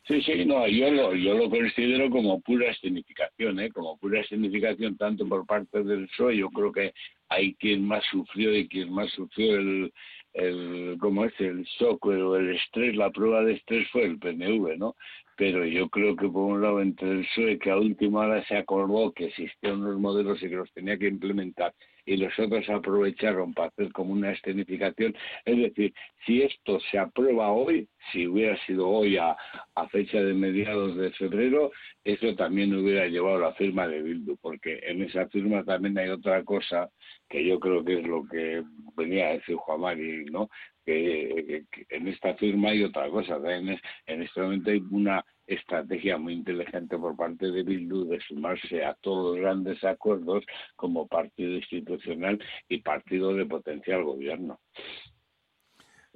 [0.06, 3.72] Sí, sí, no, yo lo, yo lo considero como pura escenificación, ¿eh?
[3.72, 6.94] como pura escenificación tanto por parte del PSOE, yo creo que
[7.30, 9.94] hay quien más sufrió y quien más sufrió el,
[10.34, 14.78] el como es el shock o el estrés, la prueba de estrés fue el PNV,
[14.78, 14.96] ¿no?
[15.38, 18.58] Pero yo creo que por un lado entre el PSOE que a última hora se
[18.58, 21.74] acordó que existían unos modelos y que los tenía que implementar
[22.06, 25.16] y los otros aprovecharon para hacer como una escenificación.
[25.46, 25.94] Es decir,
[26.26, 29.36] si esto se aprueba hoy, si hubiera sido hoy a,
[29.76, 31.72] a fecha de mediados de febrero,
[32.04, 36.44] eso también hubiera llevado la firma de Bildu, porque en esa firma también hay otra
[36.44, 36.90] cosa
[37.30, 38.64] que yo creo que es lo que
[38.96, 40.50] venía a decir Juan Mari, ¿no?
[40.86, 46.34] Que, en esta firma hay otra cosa, en, en este momento hay una estrategia muy
[46.34, 52.44] inteligente por parte de Bildu de sumarse a todos los grandes acuerdos como partido institucional
[52.68, 54.60] y partido de potencial gobierno.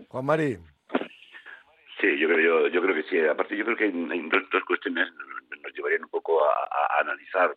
[0.07, 0.57] Juan Mari.
[1.99, 3.19] Sí, yo creo, yo, creo que sí.
[3.19, 5.07] Aparte, yo creo que hay, dos cuestiones
[5.63, 7.55] nos llevarían un poco a analizar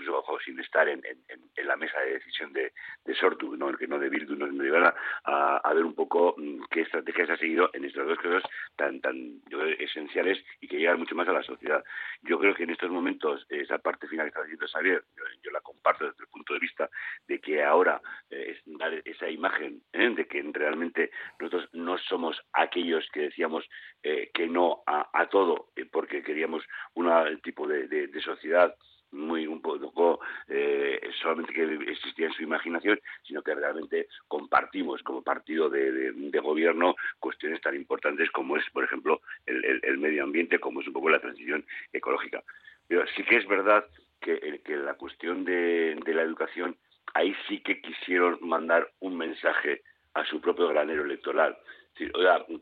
[0.00, 2.72] incluso sin estar en, en, la mesa de decisión de,
[3.04, 3.68] de Sortu, ¿no?
[3.68, 7.30] el que no de Bildu, nos, llevará a, a, ver un poco mm, qué estrategias
[7.30, 8.42] ha seguido en estas dos cosas
[8.76, 11.84] tan tan yo esenciales y que llegan mucho más a la sociedad.
[12.22, 15.04] Yo creo que en estos momentos esa parte final que está diciendo Xavier,
[15.42, 16.90] yo, la comparto desde el punto de vista
[17.26, 20.10] de que ahora eh, es dar esa imagen ¿eh?
[20.10, 23.68] de que realmente nosotros no somos aquellos que decíamos
[24.02, 28.74] eh, que no a, a todo eh, porque queríamos un tipo de sociedad
[29.12, 35.22] muy un poco eh, solamente que existía en su imaginación, sino que realmente compartimos como
[35.22, 40.58] partido de, de, gobierno cuestiones tan importantes como es, por ejemplo, el, el, medio ambiente,
[40.58, 42.42] como es un poco la transición ecológica.
[42.86, 43.84] Pero sí que es verdad
[44.20, 46.76] que, que la cuestión de, de la educación,
[47.14, 49.82] ahí sí que quisieron mandar un mensaje
[50.14, 51.56] a su propio granero electoral.
[51.94, 52.12] Es decir,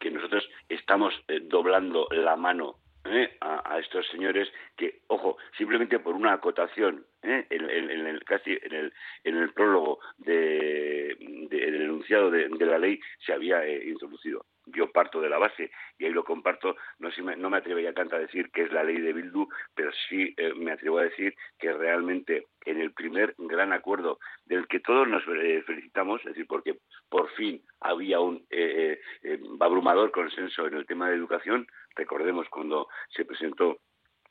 [0.01, 3.37] que nosotros estamos eh, doblando la mano ¿eh?
[3.41, 7.47] a, a, estos señores que, ojo, simplemente por una acotación, ¿eh?
[7.51, 8.93] en, en, en, el, casi en el,
[9.25, 11.17] en el prólogo de,
[11.51, 14.45] de, del enunciado de, de, la ley se había eh, introducido.
[14.75, 16.77] Yo parto de la base y ahí lo comparto.
[16.99, 19.49] No, si me, no me atrevería tanto a decir que es la ley de Bildu,
[19.75, 24.67] pero sí eh, me atrevo a decir que realmente en el primer gran acuerdo del
[24.69, 26.79] que todos nos eh, felicitamos, es decir, porque
[27.09, 31.67] por fin había un eh, eh, abrumador consenso en el tema de educación.
[31.97, 33.79] Recordemos cuando se presentó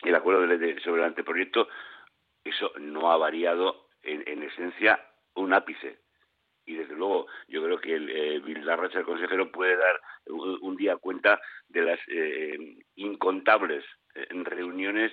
[0.03, 1.67] el acuerdo de, de, sobre el anteproyecto,
[2.43, 5.03] eso no ha variado en esencia
[5.35, 5.99] un ápice
[6.67, 10.75] y desde luego yo creo que el eh, Vildarracha, el consejero, puede dar un, un
[10.75, 15.11] día cuenta de las eh, incontables eh, reuniones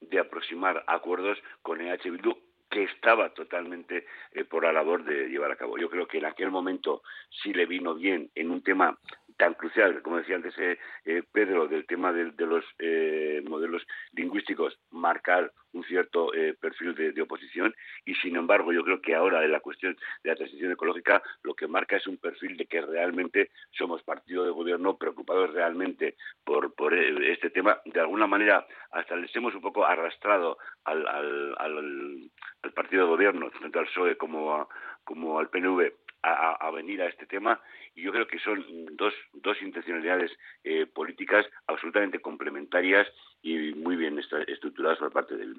[0.00, 2.34] de aproximar acuerdos con EH Bildu
[2.70, 5.78] que estaba totalmente eh, por la labor de llevar a cabo.
[5.78, 8.98] Yo creo que en aquel momento sí le vino bien en un tema
[9.36, 14.78] tan crucial, como decía antes eh, eh, Pedro, del tema de, los eh, modelos lingüísticos,
[14.90, 19.52] marcar un cierto eh, perfil de, oposición y, sin embargo, yo creo que ahora en
[19.52, 23.50] la cuestión de la transición ecológica lo que marca es un perfil de que realmente
[23.72, 27.80] somos partido de gobierno preocupados realmente por, por eh, este tema.
[27.84, 32.30] De alguna manera, hasta les hemos un poco arrastrado al, al, al,
[32.62, 34.68] al partido de gobierno, tanto al PSOE como, a,
[35.02, 35.92] como al PNV,
[36.22, 37.60] a, a, venir a este tema
[37.94, 38.64] y yo creo que son
[38.96, 40.32] dos, dos intencionalidades
[40.64, 43.06] eh, políticas absolutamente complementarias
[43.42, 45.54] y muy bien estructuradas por parte del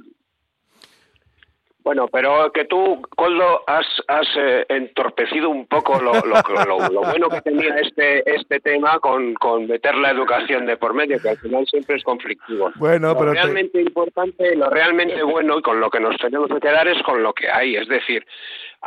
[1.86, 7.02] bueno, pero que tú, Coldo, has, has eh, entorpecido un poco lo, lo, lo, lo,
[7.02, 11.30] bueno que tenía este este tema con, con meter la educación de por medio, que
[11.30, 12.72] al final siempre es conflictivo.
[12.78, 13.82] Bueno, lo pero realmente te...
[13.82, 17.34] importante, lo realmente bueno y con lo que nos tenemos que quedar es con lo
[17.34, 17.76] que hay.
[17.76, 18.26] Es decir,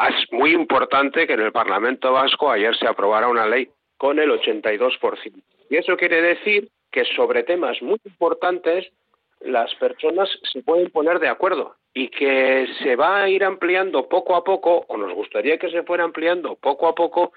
[0.09, 4.29] es muy importante que en el Parlamento Vasco ayer se aprobara una ley con el
[4.31, 5.41] 82%.
[5.71, 8.91] Y eso quiere decir que sobre temas muy importantes
[9.41, 14.37] las personas se pueden poner de acuerdo y que se va a ir ampliando poco
[14.37, 17.33] a poco, o nos gustaría que se fuera ampliando poco a poco,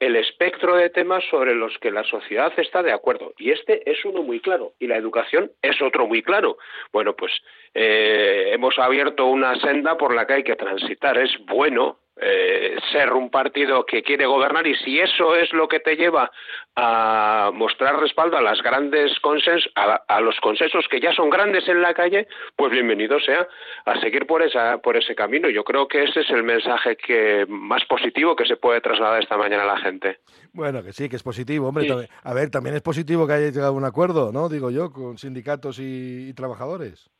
[0.00, 3.34] el espectro de temas sobre los que la sociedad está de acuerdo.
[3.36, 6.56] Y este es uno muy claro, y la educación es otro muy claro.
[6.90, 7.32] Bueno, pues
[7.74, 11.18] eh, hemos abierto una senda por la que hay que transitar.
[11.18, 15.80] Es bueno eh, ser un partido que quiere gobernar y si eso es lo que
[15.80, 16.30] te lleva
[16.76, 21.66] a mostrar respaldo a las grandes consensos, a, a, los consensos que ya son grandes
[21.68, 23.48] en la calle, pues bienvenido sea
[23.86, 25.48] a seguir por esa por ese camino.
[25.48, 29.38] Yo creo que ese es el mensaje que más positivo que se puede trasladar esta
[29.38, 30.18] mañana a la gente.
[30.52, 31.86] Bueno, que sí, que es positivo, hombre.
[31.88, 32.08] Sí.
[32.22, 34.48] A ver, también es positivo que haya llegado a un acuerdo, ¿no?
[34.48, 37.10] Digo yo, con sindicatos y, y trabajadores.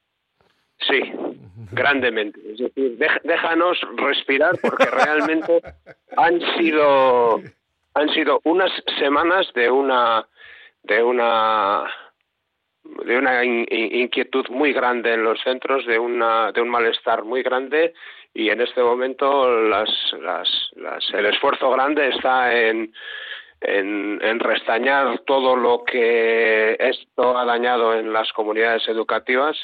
[0.79, 1.01] Sí,
[1.73, 2.41] grandemente.
[2.53, 5.61] Es decir, déjanos respirar porque realmente
[6.17, 7.41] han sido
[7.95, 10.27] han sido unas semanas de una
[10.85, 11.85] de una
[13.05, 17.43] de una in, inquietud muy grande en los centros, de una de un malestar muy
[17.43, 17.95] grande
[18.33, 22.93] y en este momento las, las, las el esfuerzo grande está en,
[23.61, 29.57] en restañar todo lo que esto ha dañado en las comunidades educativas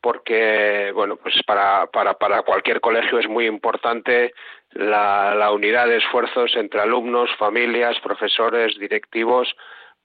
[0.00, 4.32] porque bueno pues para, para, para cualquier colegio es muy importante
[4.72, 9.54] la, la unidad de esfuerzos entre alumnos, familias, profesores, directivos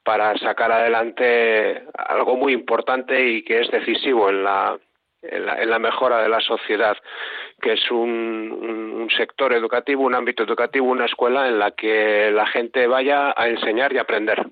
[0.04, 4.78] para sacar adelante algo muy importante y que es decisivo en la,
[5.24, 6.96] en la, en la mejora de la sociedad,
[7.60, 12.30] que es un, un, un, sector educativo, un ámbito educativo, una escuela en la que
[12.32, 14.46] la gente vaya a enseñar y aprender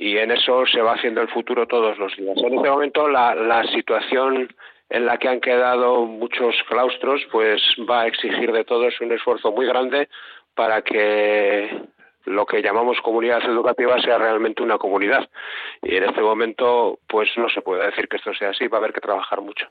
[0.00, 2.36] y en eso se va haciendo el futuro todos los días.
[2.38, 4.48] En este momento la, la situación
[4.90, 9.50] en la que han quedado muchos claustros pues va a exigir de todos un esfuerzo
[9.50, 10.08] muy grande
[10.54, 11.82] para que
[12.26, 15.28] lo que llamamos comunidad educativa sea realmente una comunidad.
[15.82, 18.80] Y en este momento, pues no se puede decir que esto sea así, va a
[18.80, 19.66] haber que trabajar mucho.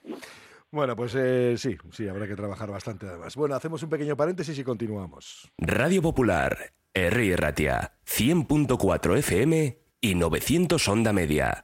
[0.71, 3.35] Bueno, pues eh, sí, sí, habrá que trabajar bastante además.
[3.37, 5.49] Bueno, hacemos un pequeño paréntesis y continuamos.
[5.57, 6.57] Radio Popular,
[6.93, 7.35] R.
[7.37, 11.63] Ratia, 100.4 FM y 900 onda media.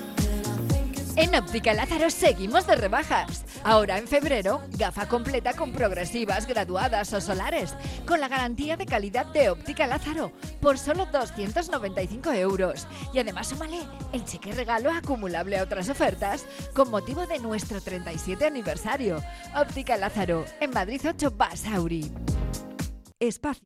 [1.17, 3.43] En Óptica Lázaro seguimos de rebajas.
[3.63, 9.25] Ahora en febrero, gafa completa con progresivas, graduadas o solares, con la garantía de calidad
[9.25, 12.87] de Óptica Lázaro, por solo 295 euros.
[13.13, 13.81] Y además súmale
[14.13, 19.21] el cheque regalo acumulable a otras ofertas con motivo de nuestro 37 aniversario.
[19.55, 22.09] Óptica Lázaro, en Madrid 8 Basauri.
[23.19, 23.65] Espacio.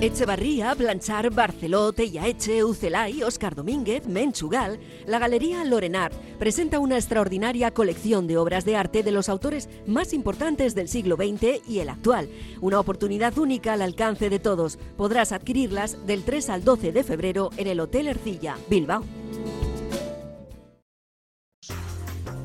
[0.00, 8.28] Echevarría, Blanchar, Barceló, Eche, Ucelay, Oscar Domínguez, Menchugal, la Galería Lorenart presenta una extraordinaria colección
[8.28, 12.28] de obras de arte de los autores más importantes del siglo XX y el actual.
[12.60, 14.78] Una oportunidad única al alcance de todos.
[14.96, 19.02] Podrás adquirirlas del 3 al 12 de febrero en el Hotel Ercilla, Bilbao.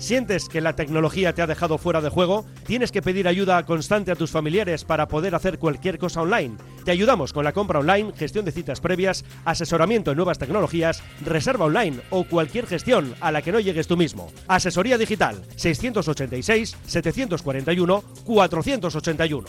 [0.04, 2.44] ¿Sientes que la tecnología te ha dejado fuera de juego?
[2.66, 6.58] ¿Tienes que pedir ayuda constante a tus familiares para poder hacer cualquier cosa online?
[6.84, 11.64] Te ayudamos con la compra online, gestión de citas previas, asesoramiento en nuevas tecnologías, reserva
[11.64, 14.30] online o cualquier gestión a la que no llegues tú mismo.
[14.50, 19.48] Asesoría digital 686 741 481.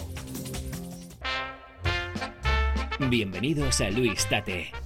[3.11, 4.84] Bienvenidos a Luis Tate.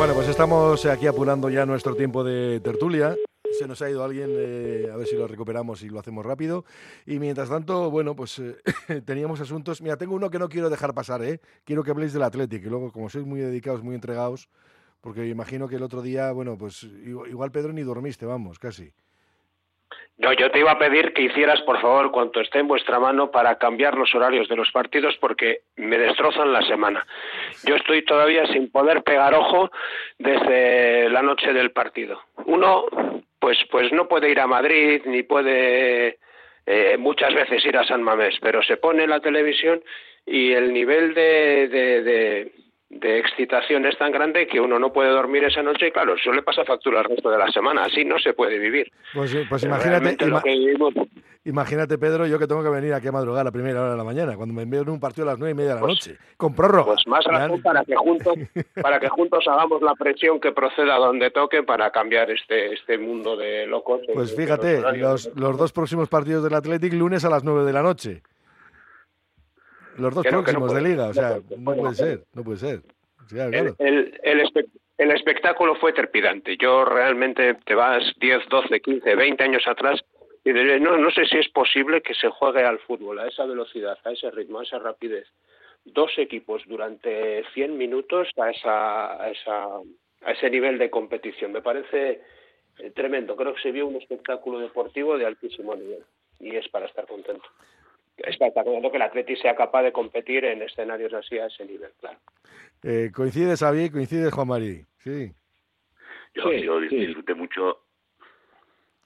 [0.00, 3.14] Bueno, pues estamos aquí apurando ya nuestro tiempo de tertulia.
[3.58, 6.64] Se nos ha ido alguien, eh, a ver si lo recuperamos y lo hacemos rápido.
[7.04, 8.56] Y mientras tanto, bueno, pues eh,
[9.04, 9.82] teníamos asuntos.
[9.82, 11.42] Mira, tengo uno que no quiero dejar pasar, ¿eh?
[11.64, 14.48] Quiero que habléis del Atlético, y luego, como sois muy dedicados, muy entregados,
[15.02, 18.94] porque imagino que el otro día, bueno, pues igual, Pedro ni dormiste, vamos, casi.
[20.18, 23.30] No, yo te iba a pedir que hicieras, por favor, cuanto esté en vuestra mano
[23.30, 27.06] para cambiar los horarios de los partidos porque me destrozan la semana.
[27.64, 29.70] Yo estoy todavía sin poder pegar ojo
[30.18, 32.20] desde la noche del partido.
[32.44, 32.84] Uno,
[33.38, 36.18] pues, pues no puede ir a Madrid ni puede
[36.66, 39.82] eh, muchas veces ir a San Mamés, pero se pone en la televisión
[40.26, 42.52] y el nivel de, de, de
[42.90, 46.32] de excitación es tan grande que uno no puede dormir esa noche y claro, eso
[46.32, 48.90] le pasa factura al resto de la semana, así no se puede vivir.
[49.14, 50.42] Pues, pues imagínate, ima
[51.44, 53.96] imagínate Pedro, yo que tengo que venir aquí a madrugar a la primera hora de
[53.96, 56.08] la mañana, cuando me envían un partido a las nueve y media de la pues,
[56.08, 56.94] noche, con prórroga.
[56.94, 58.34] Pues más razón para que juntos,
[58.82, 63.36] para que juntos hagamos la presión que proceda donde toque para cambiar este, este mundo
[63.36, 64.00] de locos.
[64.12, 67.82] Pues fíjate, los, los dos próximos partidos del Athletic lunes a las nueve de la
[67.82, 68.22] noche.
[69.98, 71.94] Los dos Creo que no próximos de puede- liga, o no sea, puede- no puede
[71.94, 72.80] ser, no puede ser.
[73.28, 73.50] Sí, claro.
[73.56, 74.68] El, el, el espe-
[74.98, 76.56] el espectáculo fue trepidante.
[76.56, 80.00] Yo realmente te vas 10, 12, 15, 20 años atrás
[80.44, 83.44] y diré, no, no sé si es posible que se juegue al fútbol a esa
[83.46, 85.26] velocidad, a ese ritmo, a esa rapidez.
[85.84, 89.64] Dos equipos durante 100 minutos a, esa, a, esa,
[90.22, 91.52] a ese nivel de competición.
[91.52, 92.20] Me parece
[92.78, 93.36] eh, tremendo.
[93.36, 96.04] Creo que se vio un espectáculo deportivo de altísimo nivel
[96.38, 97.44] y es para estar contento.
[98.24, 101.46] Es para estar contento que el Atleti sea capaz de competir en escenarios así a
[101.46, 102.18] ese nivel, claro.
[102.82, 104.84] Eh, coincide Xavi, coincide Juan Mari.
[104.98, 105.32] Sí,
[106.34, 106.96] Yo, Sí, yo sí.
[107.06, 107.78] disfruté mucho.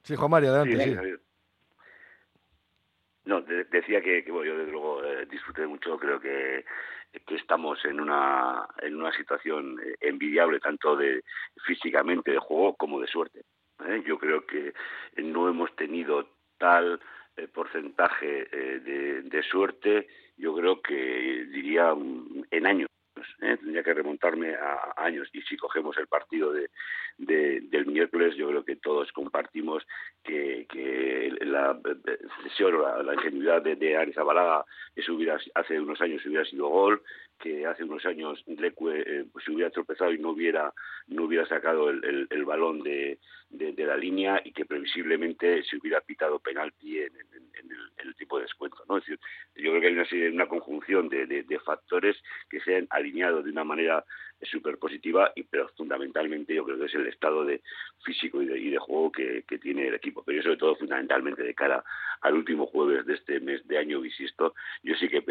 [0.03, 1.15] sí, Juan Mari, adelante, Sí.
[3.27, 6.65] No, de- decía que, que, bueno, yo desde luego eh, disfruté mucho, creo que,
[7.27, 11.23] que estamos en una, en una situación eh, envidiable tanto de
[11.65, 13.41] físicamente de juego como de suerte.
[13.87, 14.03] ¿eh?
[14.07, 14.75] Yo creo que
[15.17, 16.29] no hemos tenido
[16.65, 16.99] tal
[17.37, 20.09] eh, porcentaje eh, de, suerte,
[20.39, 21.95] yo creo que diría
[22.51, 22.89] en años.
[23.43, 23.57] ¿eh?
[23.59, 25.29] Tendría que remontarme a años.
[25.35, 26.71] Y si cogemos el partido de,
[27.19, 29.87] de- del miércoles, yo creo que todos compartimos
[30.23, 30.67] que,
[31.43, 31.79] la
[32.43, 33.95] cesión o la, ingenuidad de, de
[35.13, 37.03] hubiera, hace unos años hubiera sido gol,
[37.39, 40.73] que hace unos años Leque eh, se hubiera tropezado y no hubiera
[41.09, 43.19] no hubiera sacado el, el, balón de,
[43.51, 48.45] de, la línea y que previsiblemente se hubiera pitado penalti en, en, el, tipo de
[48.45, 48.83] descuento.
[48.89, 48.99] ¿no?
[48.99, 49.17] Es yo
[49.55, 52.17] creo que hay una, una conjunción de, de, factores
[52.49, 54.05] que se han alineado de una manera
[54.43, 57.63] súper positiva, y, pero fundamentalmente yo creo que es el estado de
[58.05, 60.23] físico y de, y de juego que, que, tiene el equipo.
[60.25, 61.85] Pero sobre todo fundamentalmente de cara
[62.23, 65.23] al último jueves de este mes de año bisisto, yo sí que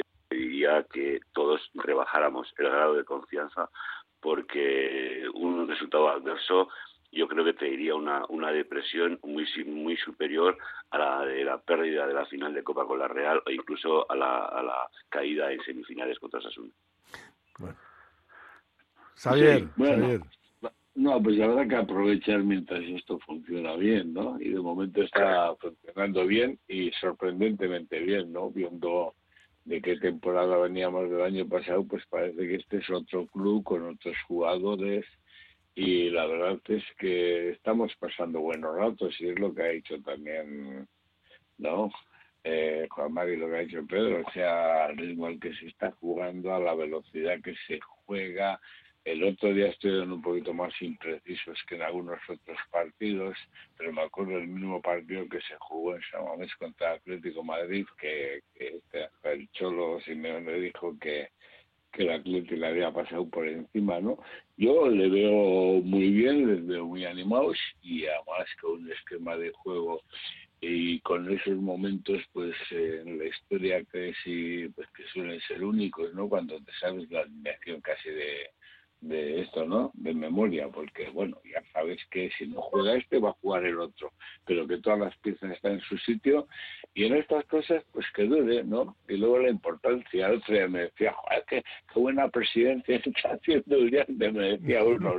[0.54, 3.70] pediría que todos rebajáramos el grado de confianza
[4.22, 6.70] porque un resultado adverso
[7.12, 10.58] yo creo que traería una, una depresión muy muy superior
[10.92, 14.10] a la de la pérdida de la final de Copa con la Real o incluso
[14.10, 16.72] a la, a la caída en semifinales contra Sasuna.
[17.60, 17.78] Bueno.
[19.16, 19.68] Xavier,
[20.96, 24.40] No, pues la verdad que aprovechar mientras esto funciona bien, ¿no?
[24.40, 28.50] Y de momento está funcionando bien y sorprendentemente bien, ¿no?
[28.50, 29.14] Viendo
[29.66, 33.88] de qué temporada veníamos del año pasado, pues parece que este es otro club con
[33.88, 35.06] otros jugadores
[35.76, 40.00] y la verdad es que estamos pasando buenos ratos y es lo que ha dicho
[40.02, 40.88] también,
[41.58, 41.92] ¿no?
[42.44, 45.68] Eh, Juan Mari, lo que ha dicho Pedro, o sea, al ritmo al que se
[45.68, 48.60] está jugando, a la velocidad que se juega,
[49.06, 53.38] el otro día estuvieron un poquito más imprecisos que en algunos otros partidos,
[53.78, 57.86] pero me acuerdo del mismo partido que se jugó en San Mamés contra Atlético Madrid,
[58.00, 61.30] que, este, el Cholo Simeone dijo que,
[61.92, 64.18] que el Atlético le había pasado por encima, ¿no?
[64.56, 69.52] Yo le veo muy bien, les veo muy animados y además con un esquema de
[69.52, 70.02] juego
[70.62, 76.14] y con esos momentos pues en la historia que sí pues que suelen ser únicos
[76.14, 78.50] no cuando te sabes la alineación casi de
[79.04, 79.92] de esto, ¿no?
[79.94, 83.80] De memoria, porque bueno, ya sabes que si no juega este va a jugar el
[83.80, 84.14] otro,
[84.46, 86.48] pero que todas las piezas están en su sitio
[86.94, 88.96] y en estas cosas pues que dure, ¿no?
[89.10, 93.34] Y luego la importancia, el otro día me decía, joder, qué, qué buena presidencia está
[93.34, 95.16] haciendo Uriarte, me decía uno,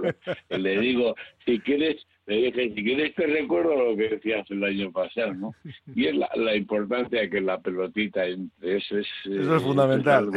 [0.48, 1.14] y le digo,
[1.44, 5.54] si quieres, le dije, si quieres te recuerdo lo que decías el año pasado, ¿no?
[5.94, 10.30] Y es la, la importancia que la pelotita entre, eso es, eso es fundamental.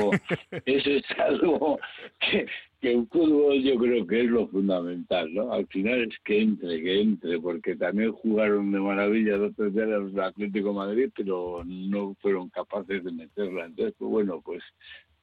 [0.65, 1.79] eso es algo
[2.19, 2.45] que,
[2.79, 5.51] que el fútbol yo creo que es lo fundamental, ¿no?
[5.51, 9.87] Al final es que entre, que entre, porque también jugaron de maravilla los tres días
[9.87, 13.65] los Atlético Madrid, pero no fueron capaces de meterla.
[13.65, 14.63] Entonces, pues bueno, pues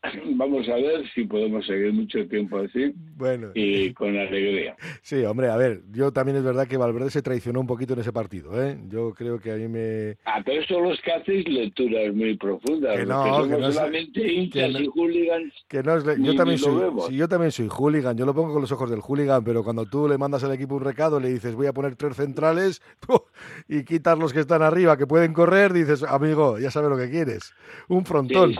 [0.36, 3.50] vamos a ver si podemos seguir mucho tiempo así bueno.
[3.54, 4.76] y con alegría.
[5.02, 8.00] Sí, hombre, a ver, yo también es verdad que Valverde se traicionó un poquito en
[8.00, 8.78] ese partido, ¿eh?
[8.88, 10.16] Yo creo que a mí me...
[10.24, 14.70] Ah, pero son los que hacéis lecturas muy profundas, que no, que no solamente hinchas
[14.70, 15.52] y hooligans.
[15.68, 18.72] Que no es, yo, también soy, yo también soy hooligan, yo lo pongo con los
[18.72, 21.66] ojos del hooligan, pero cuando tú le mandas al equipo un recado, le dices voy
[21.66, 22.80] a poner tres centrales
[23.68, 27.10] y quitas los que están arriba, que pueden correr, dices, amigo, ya sabes lo que
[27.10, 27.52] quieres.
[27.88, 28.54] Un frontón,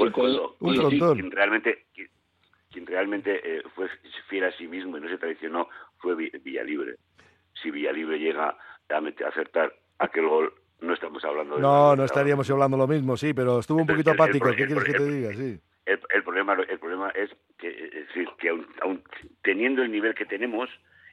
[0.61, 1.87] un frontón realmente
[2.75, 3.89] quien realmente eh, fue
[4.29, 5.69] fiel a sí mismo y no se traicionó
[5.99, 6.97] fue Villalibre.
[7.63, 11.63] Si Villalibre llega a, acertar aquel gol, no estamos hablando de...
[11.63, 14.51] No, no estaríamos hablando lo mismo, sí, pero estuvo un poquito apático.
[14.51, 15.33] ¿Qué quieres que te diga?
[15.33, 15.61] Sí.
[15.87, 19.03] El, problema, el problema es que, es decir, que aun,
[19.43, 20.69] teniendo el nivel que tenemos,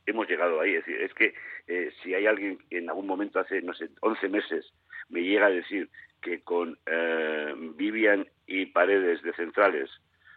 [0.05, 0.75] hemos llegado ahí.
[0.75, 1.33] Es decir, es que
[1.67, 4.73] eh, si hay alguien que en algún momento hace, no sé, 11 meses
[5.09, 5.89] me llega a decir
[6.21, 9.89] que con eh, Vivian y Paredes de centrales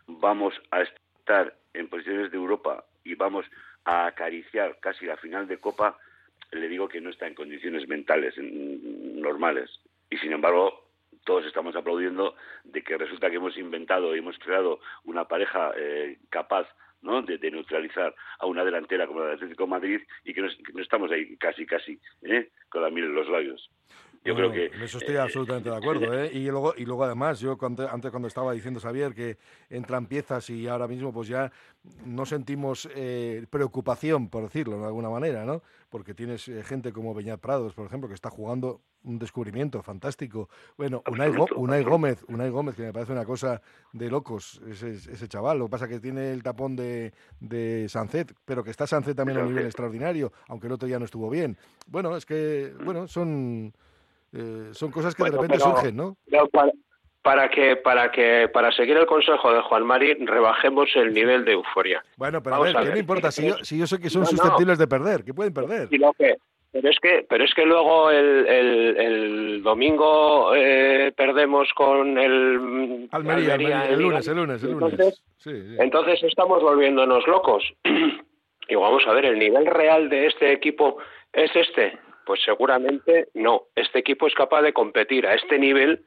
[0.06, 3.46] vamos a estar en posiciones de Europa y vamos
[3.84, 5.98] a acariciar casi la final de Copa,
[6.52, 9.70] le digo que no está en condiciones mentales normales.
[10.10, 10.84] Y sin embargo,
[11.24, 12.34] todos estamos aplaudiendo
[12.64, 16.68] de que resulta que hemos inventado y hemos creado una pareja eh, capaz
[17.02, 17.20] ¿no?
[17.20, 20.48] De, neutralizar a una delantera como la de Atlético Madrid y que no,
[20.80, 22.48] estamos ahí casi, casi, ¿eh?
[22.70, 23.70] con la miel en los labios.
[24.24, 24.66] Yo creo que...
[24.66, 26.18] En eso estoy absolutamente de acuerdo.
[26.18, 26.30] ¿eh?
[26.32, 29.36] Y, luego, y luego además, yo antes cuando estaba diciendo Xavier que
[29.68, 31.52] entran piezas y ahora mismo pues ya
[32.06, 35.62] no sentimos eh, preocupación, por decirlo de alguna manera, ¿no?
[35.90, 40.48] Porque tienes eh, gente como Beñat Prados, por ejemplo, que está jugando un descubrimiento fantástico.
[40.78, 43.60] Bueno, Unai, Gómez, Unai Gómez, que me parece una cosa
[43.92, 45.58] de locos, ese, ese chaval.
[45.58, 49.14] Lo que pasa es que tiene el tapón de, de Sancet, pero que está Sancet
[49.14, 51.58] también a un nivel extraordinario, aunque el otro día no estuvo bien.
[51.86, 53.74] Bueno, es que, bueno, son
[54.34, 56.16] eh, son cosas que de repente surgen, ¿no?
[57.22, 61.52] para, que para que para seguir el consejo de Juan Mari rebajemos el nivel de
[61.52, 62.04] euforia.
[62.16, 63.30] Bueno, pero a ver, ¿qué me importa?
[63.30, 65.88] Si yo, si yo sé que son susceptibles de perder, que pueden perder.
[65.88, 73.54] pero es que pero es que luego el, el, domingo eh, perdemos con el Almería,
[73.88, 74.92] el, lunes, el lunes, el lunes.
[74.92, 75.24] Entonces,
[75.78, 77.62] entonces estamos volviéndonos locos.
[78.68, 80.98] y vamos a ver, el nivel real de este equipo
[81.32, 81.98] es este.
[82.24, 83.64] Pues seguramente no.
[83.74, 86.04] Este equipo es capaz de competir a este nivel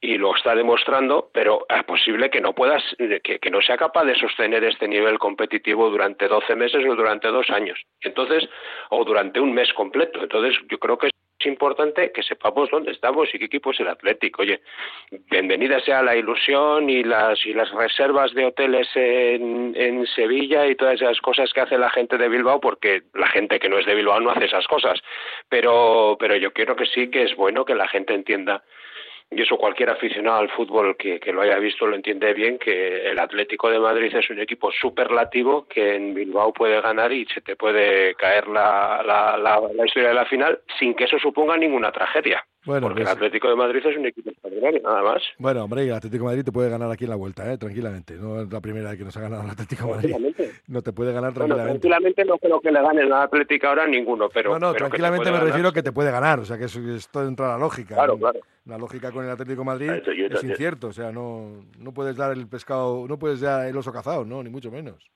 [0.00, 4.14] y lo está demostrando, pero es posible que no puedas, que, no sea capaz de
[4.14, 7.78] sostener este nivel competitivo durante 12 meses o durante dos años.
[8.00, 8.48] Entonces,
[8.88, 10.22] o durante un mes completo.
[10.22, 11.10] Entonces, yo creo que
[11.40, 14.42] es importante que sepamos dónde estamos y qué equipo es el Atlético.
[14.42, 14.60] Oye,
[15.30, 20.74] bienvenida sea la ilusión y las y las reservas de hoteles en, en Sevilla y
[20.74, 23.86] todas esas cosas que hace la gente de Bilbao, porque la gente que no es
[23.86, 25.00] de Bilbao no hace esas cosas.
[25.48, 28.62] Pero, pero yo creo que sí que es bueno que la gente entienda
[29.30, 33.08] y eso cualquier aficionado al fútbol que, que, lo haya visto lo entiende bien, que
[33.08, 37.40] el Atlético de Madrid es un equipo superlativo que en Bilbao puede ganar y se
[37.40, 41.56] te puede caer la, la, la, la historia de la final sin que eso suponga
[41.56, 42.44] ninguna tragedia.
[42.66, 45.22] Bueno, porque pues- el Atlético de Madrid es un equipo extraordinario, nada más.
[45.38, 47.56] Bueno, hombre, el Atlético de Madrid te puede ganar aquí en la vuelta, ¿eh?
[47.56, 48.14] tranquilamente.
[48.16, 50.08] No es la primera vez que nos ha ganado el Atlético de Madrid.
[50.10, 50.50] Tranquilamente.
[50.68, 51.88] No te puede ganar Bueno, tranquilamente.
[51.88, 54.52] tranquilamente no creo que le gane el Atlético ahora ninguno, pero...
[54.52, 55.46] no, no, pero tranquilamente me ganar.
[55.46, 56.38] refiero que te puede ganar.
[56.40, 57.94] O sea, que esto entra a la lógica.
[57.96, 58.40] Claro, claro.
[58.66, 60.88] La lógica con el Atlético de Madrid es incierto.
[60.88, 64.42] O sea, no, no puedes dar el pescado, no puedes dar el oso cazado, no,
[64.42, 65.10] ni mucho menos.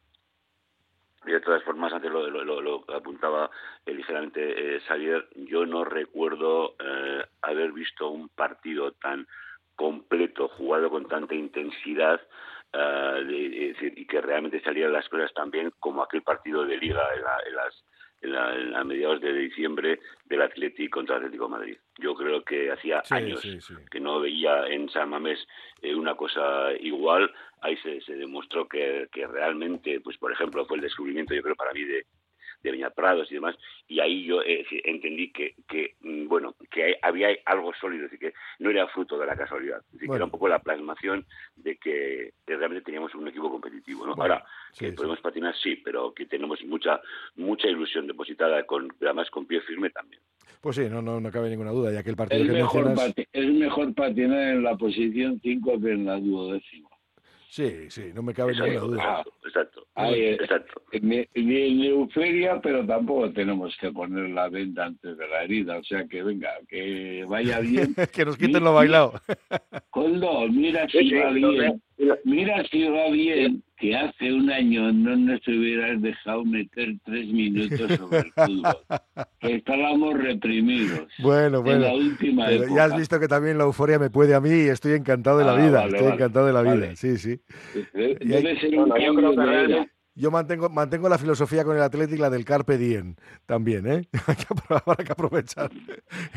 [1.26, 3.50] Y de todas formas, antes lo, lo, apuntaba
[3.86, 9.26] eh, ligeramente eh, Xavier, yo no recuerdo eh, haber visto un partido tan
[9.76, 12.20] completo, jugado con tanta intensidad,
[12.72, 17.02] de- decir, y que realmente salieran las cosas tan bien como aquel partido de Liga
[17.14, 17.84] en, la- en las
[18.22, 21.76] en la- en a mediados de diciembre del Atlético contra el Atlético de Madrid.
[21.98, 23.74] Yo creo que hacía Sí, años sí, sí.
[23.90, 25.46] que no veía en San Mamés
[25.82, 27.30] eh, una cosa igual.
[27.64, 31.56] Ahí se, se demostró que, que realmente, pues por ejemplo, fue el descubrimiento, yo creo,
[31.56, 32.04] para mí de,
[32.62, 33.56] de Viñaprados y demás,
[33.88, 38.04] y ahí yo eh, sí, entendí que, que mm, bueno, que hay- había algo sólido,
[38.04, 40.46] es decir, que no era fruto de la casualidad, es decir, que era un poco
[40.46, 41.24] la plasmación
[41.56, 44.14] de que, realmente teníamos un equipo competitivo, ¿no?
[44.14, 44.46] Bueno, Ahora,
[44.78, 47.00] que sí, podemos patinar, sí, pero que tenemos mucha
[47.36, 50.20] mucha ilusión depositada, con además con pie firme también.
[50.60, 51.92] Pues sí, no, no, no cabe ninguna duda.
[51.92, 53.14] Ya que el partido Es que mejor, mencionas.
[53.16, 56.88] pati- es mejor patinar en la posición 5 que en la duodécima.
[57.54, 59.02] Sí, sí, no me cabe ninguna Exacto, duda.
[59.02, 60.82] exacto, exacto, Ahí, eh, exacto.
[61.00, 65.78] Ni, ni en euferia, pero tampoco tenemos que poner la venda antes de la herida.
[65.78, 67.94] O sea que venga, que vaya bien.
[68.12, 69.12] que nos quiten lo bailado.
[69.90, 71.80] Coldo, mira si sí, va bien.
[72.24, 77.78] Mira si va bien que hace un año no nos hubieras dejado meter tres minutos
[77.98, 78.76] sobre el fútbol.
[79.40, 81.06] Estábamos reprimidos.
[81.18, 81.80] Bueno, En bueno.
[81.80, 82.76] la última Pero época.
[82.76, 85.44] ya has visto que también la euforia me puede a mí y estoy encantado de
[85.44, 85.70] la Ah, vida.
[85.80, 87.40] vale, estoy vale, encantado de la vida, sí, sí.
[87.92, 89.52] Debe Y hay- debe ser Bueno, un yo creo cambio que de era.
[89.66, 93.16] realmente- Yo mantengo, mantengo la filosofía con el Athletic, la del Carpe Diem,
[93.46, 94.02] también, ¿eh?
[94.28, 95.70] Hay que apro- Habrá que aprovechar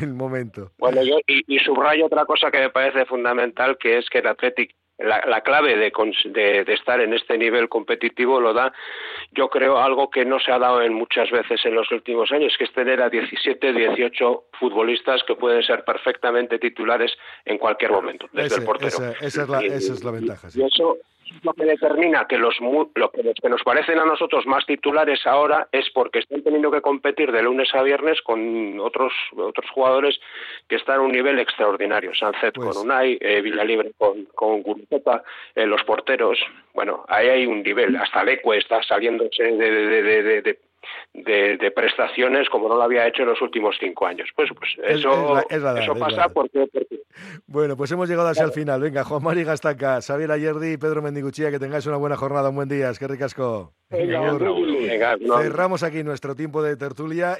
[0.01, 0.71] el momento.
[0.79, 4.27] Bueno, yo y, y subrayo otra cosa que me parece fundamental, que es que el
[4.27, 5.91] Athletic, la, la clave de,
[6.25, 8.73] de, de estar en este nivel competitivo lo da,
[9.31, 12.55] yo creo, algo que no se ha dado en muchas veces en los últimos años,
[12.57, 17.11] que es tener a 17, 18 futbolistas que pueden ser perfectamente titulares
[17.45, 18.87] en cualquier momento, desde Ese- el portero.
[18.87, 20.61] esa, esa es la, Y- esa es la ventaja, sí.
[20.61, 22.55] y eso es lo que determina que los,
[22.95, 26.71] lo que, los que nos parecen a nosotros más titulares ahora es porque están teniendo
[26.71, 30.19] que competir de lunes a viernes con otros otros jugadores
[30.67, 32.13] que están a un nivel extraordinario.
[32.15, 35.23] Sancet Pues- con Unai, eh, Villalibre con, con Guruceta,
[35.55, 36.39] eh, los porteros.
[36.73, 37.95] Bueno, ahí hay un nivel.
[37.95, 40.59] Hasta Leque está saliéndose de, de, de, de-
[41.13, 44.29] de- prestaciones como no lo había hecho en los últimos cinco años.
[44.35, 47.01] Pues, pues Es- eso, es la- es la eso pasa porque, porque
[47.47, 48.79] Bueno, pues hemos llegado así al final.
[48.81, 52.55] Venga, Juan Mari Gastaca, Xavier Ayerdi y Pedro Mendiguchía, que tengáis una buena jornada, un
[52.55, 52.89] buen día.
[52.89, 53.73] Es que ricasco.
[53.89, 57.35] Venga, venga, no- Cerramos aquí nuestro tiempo de tertulia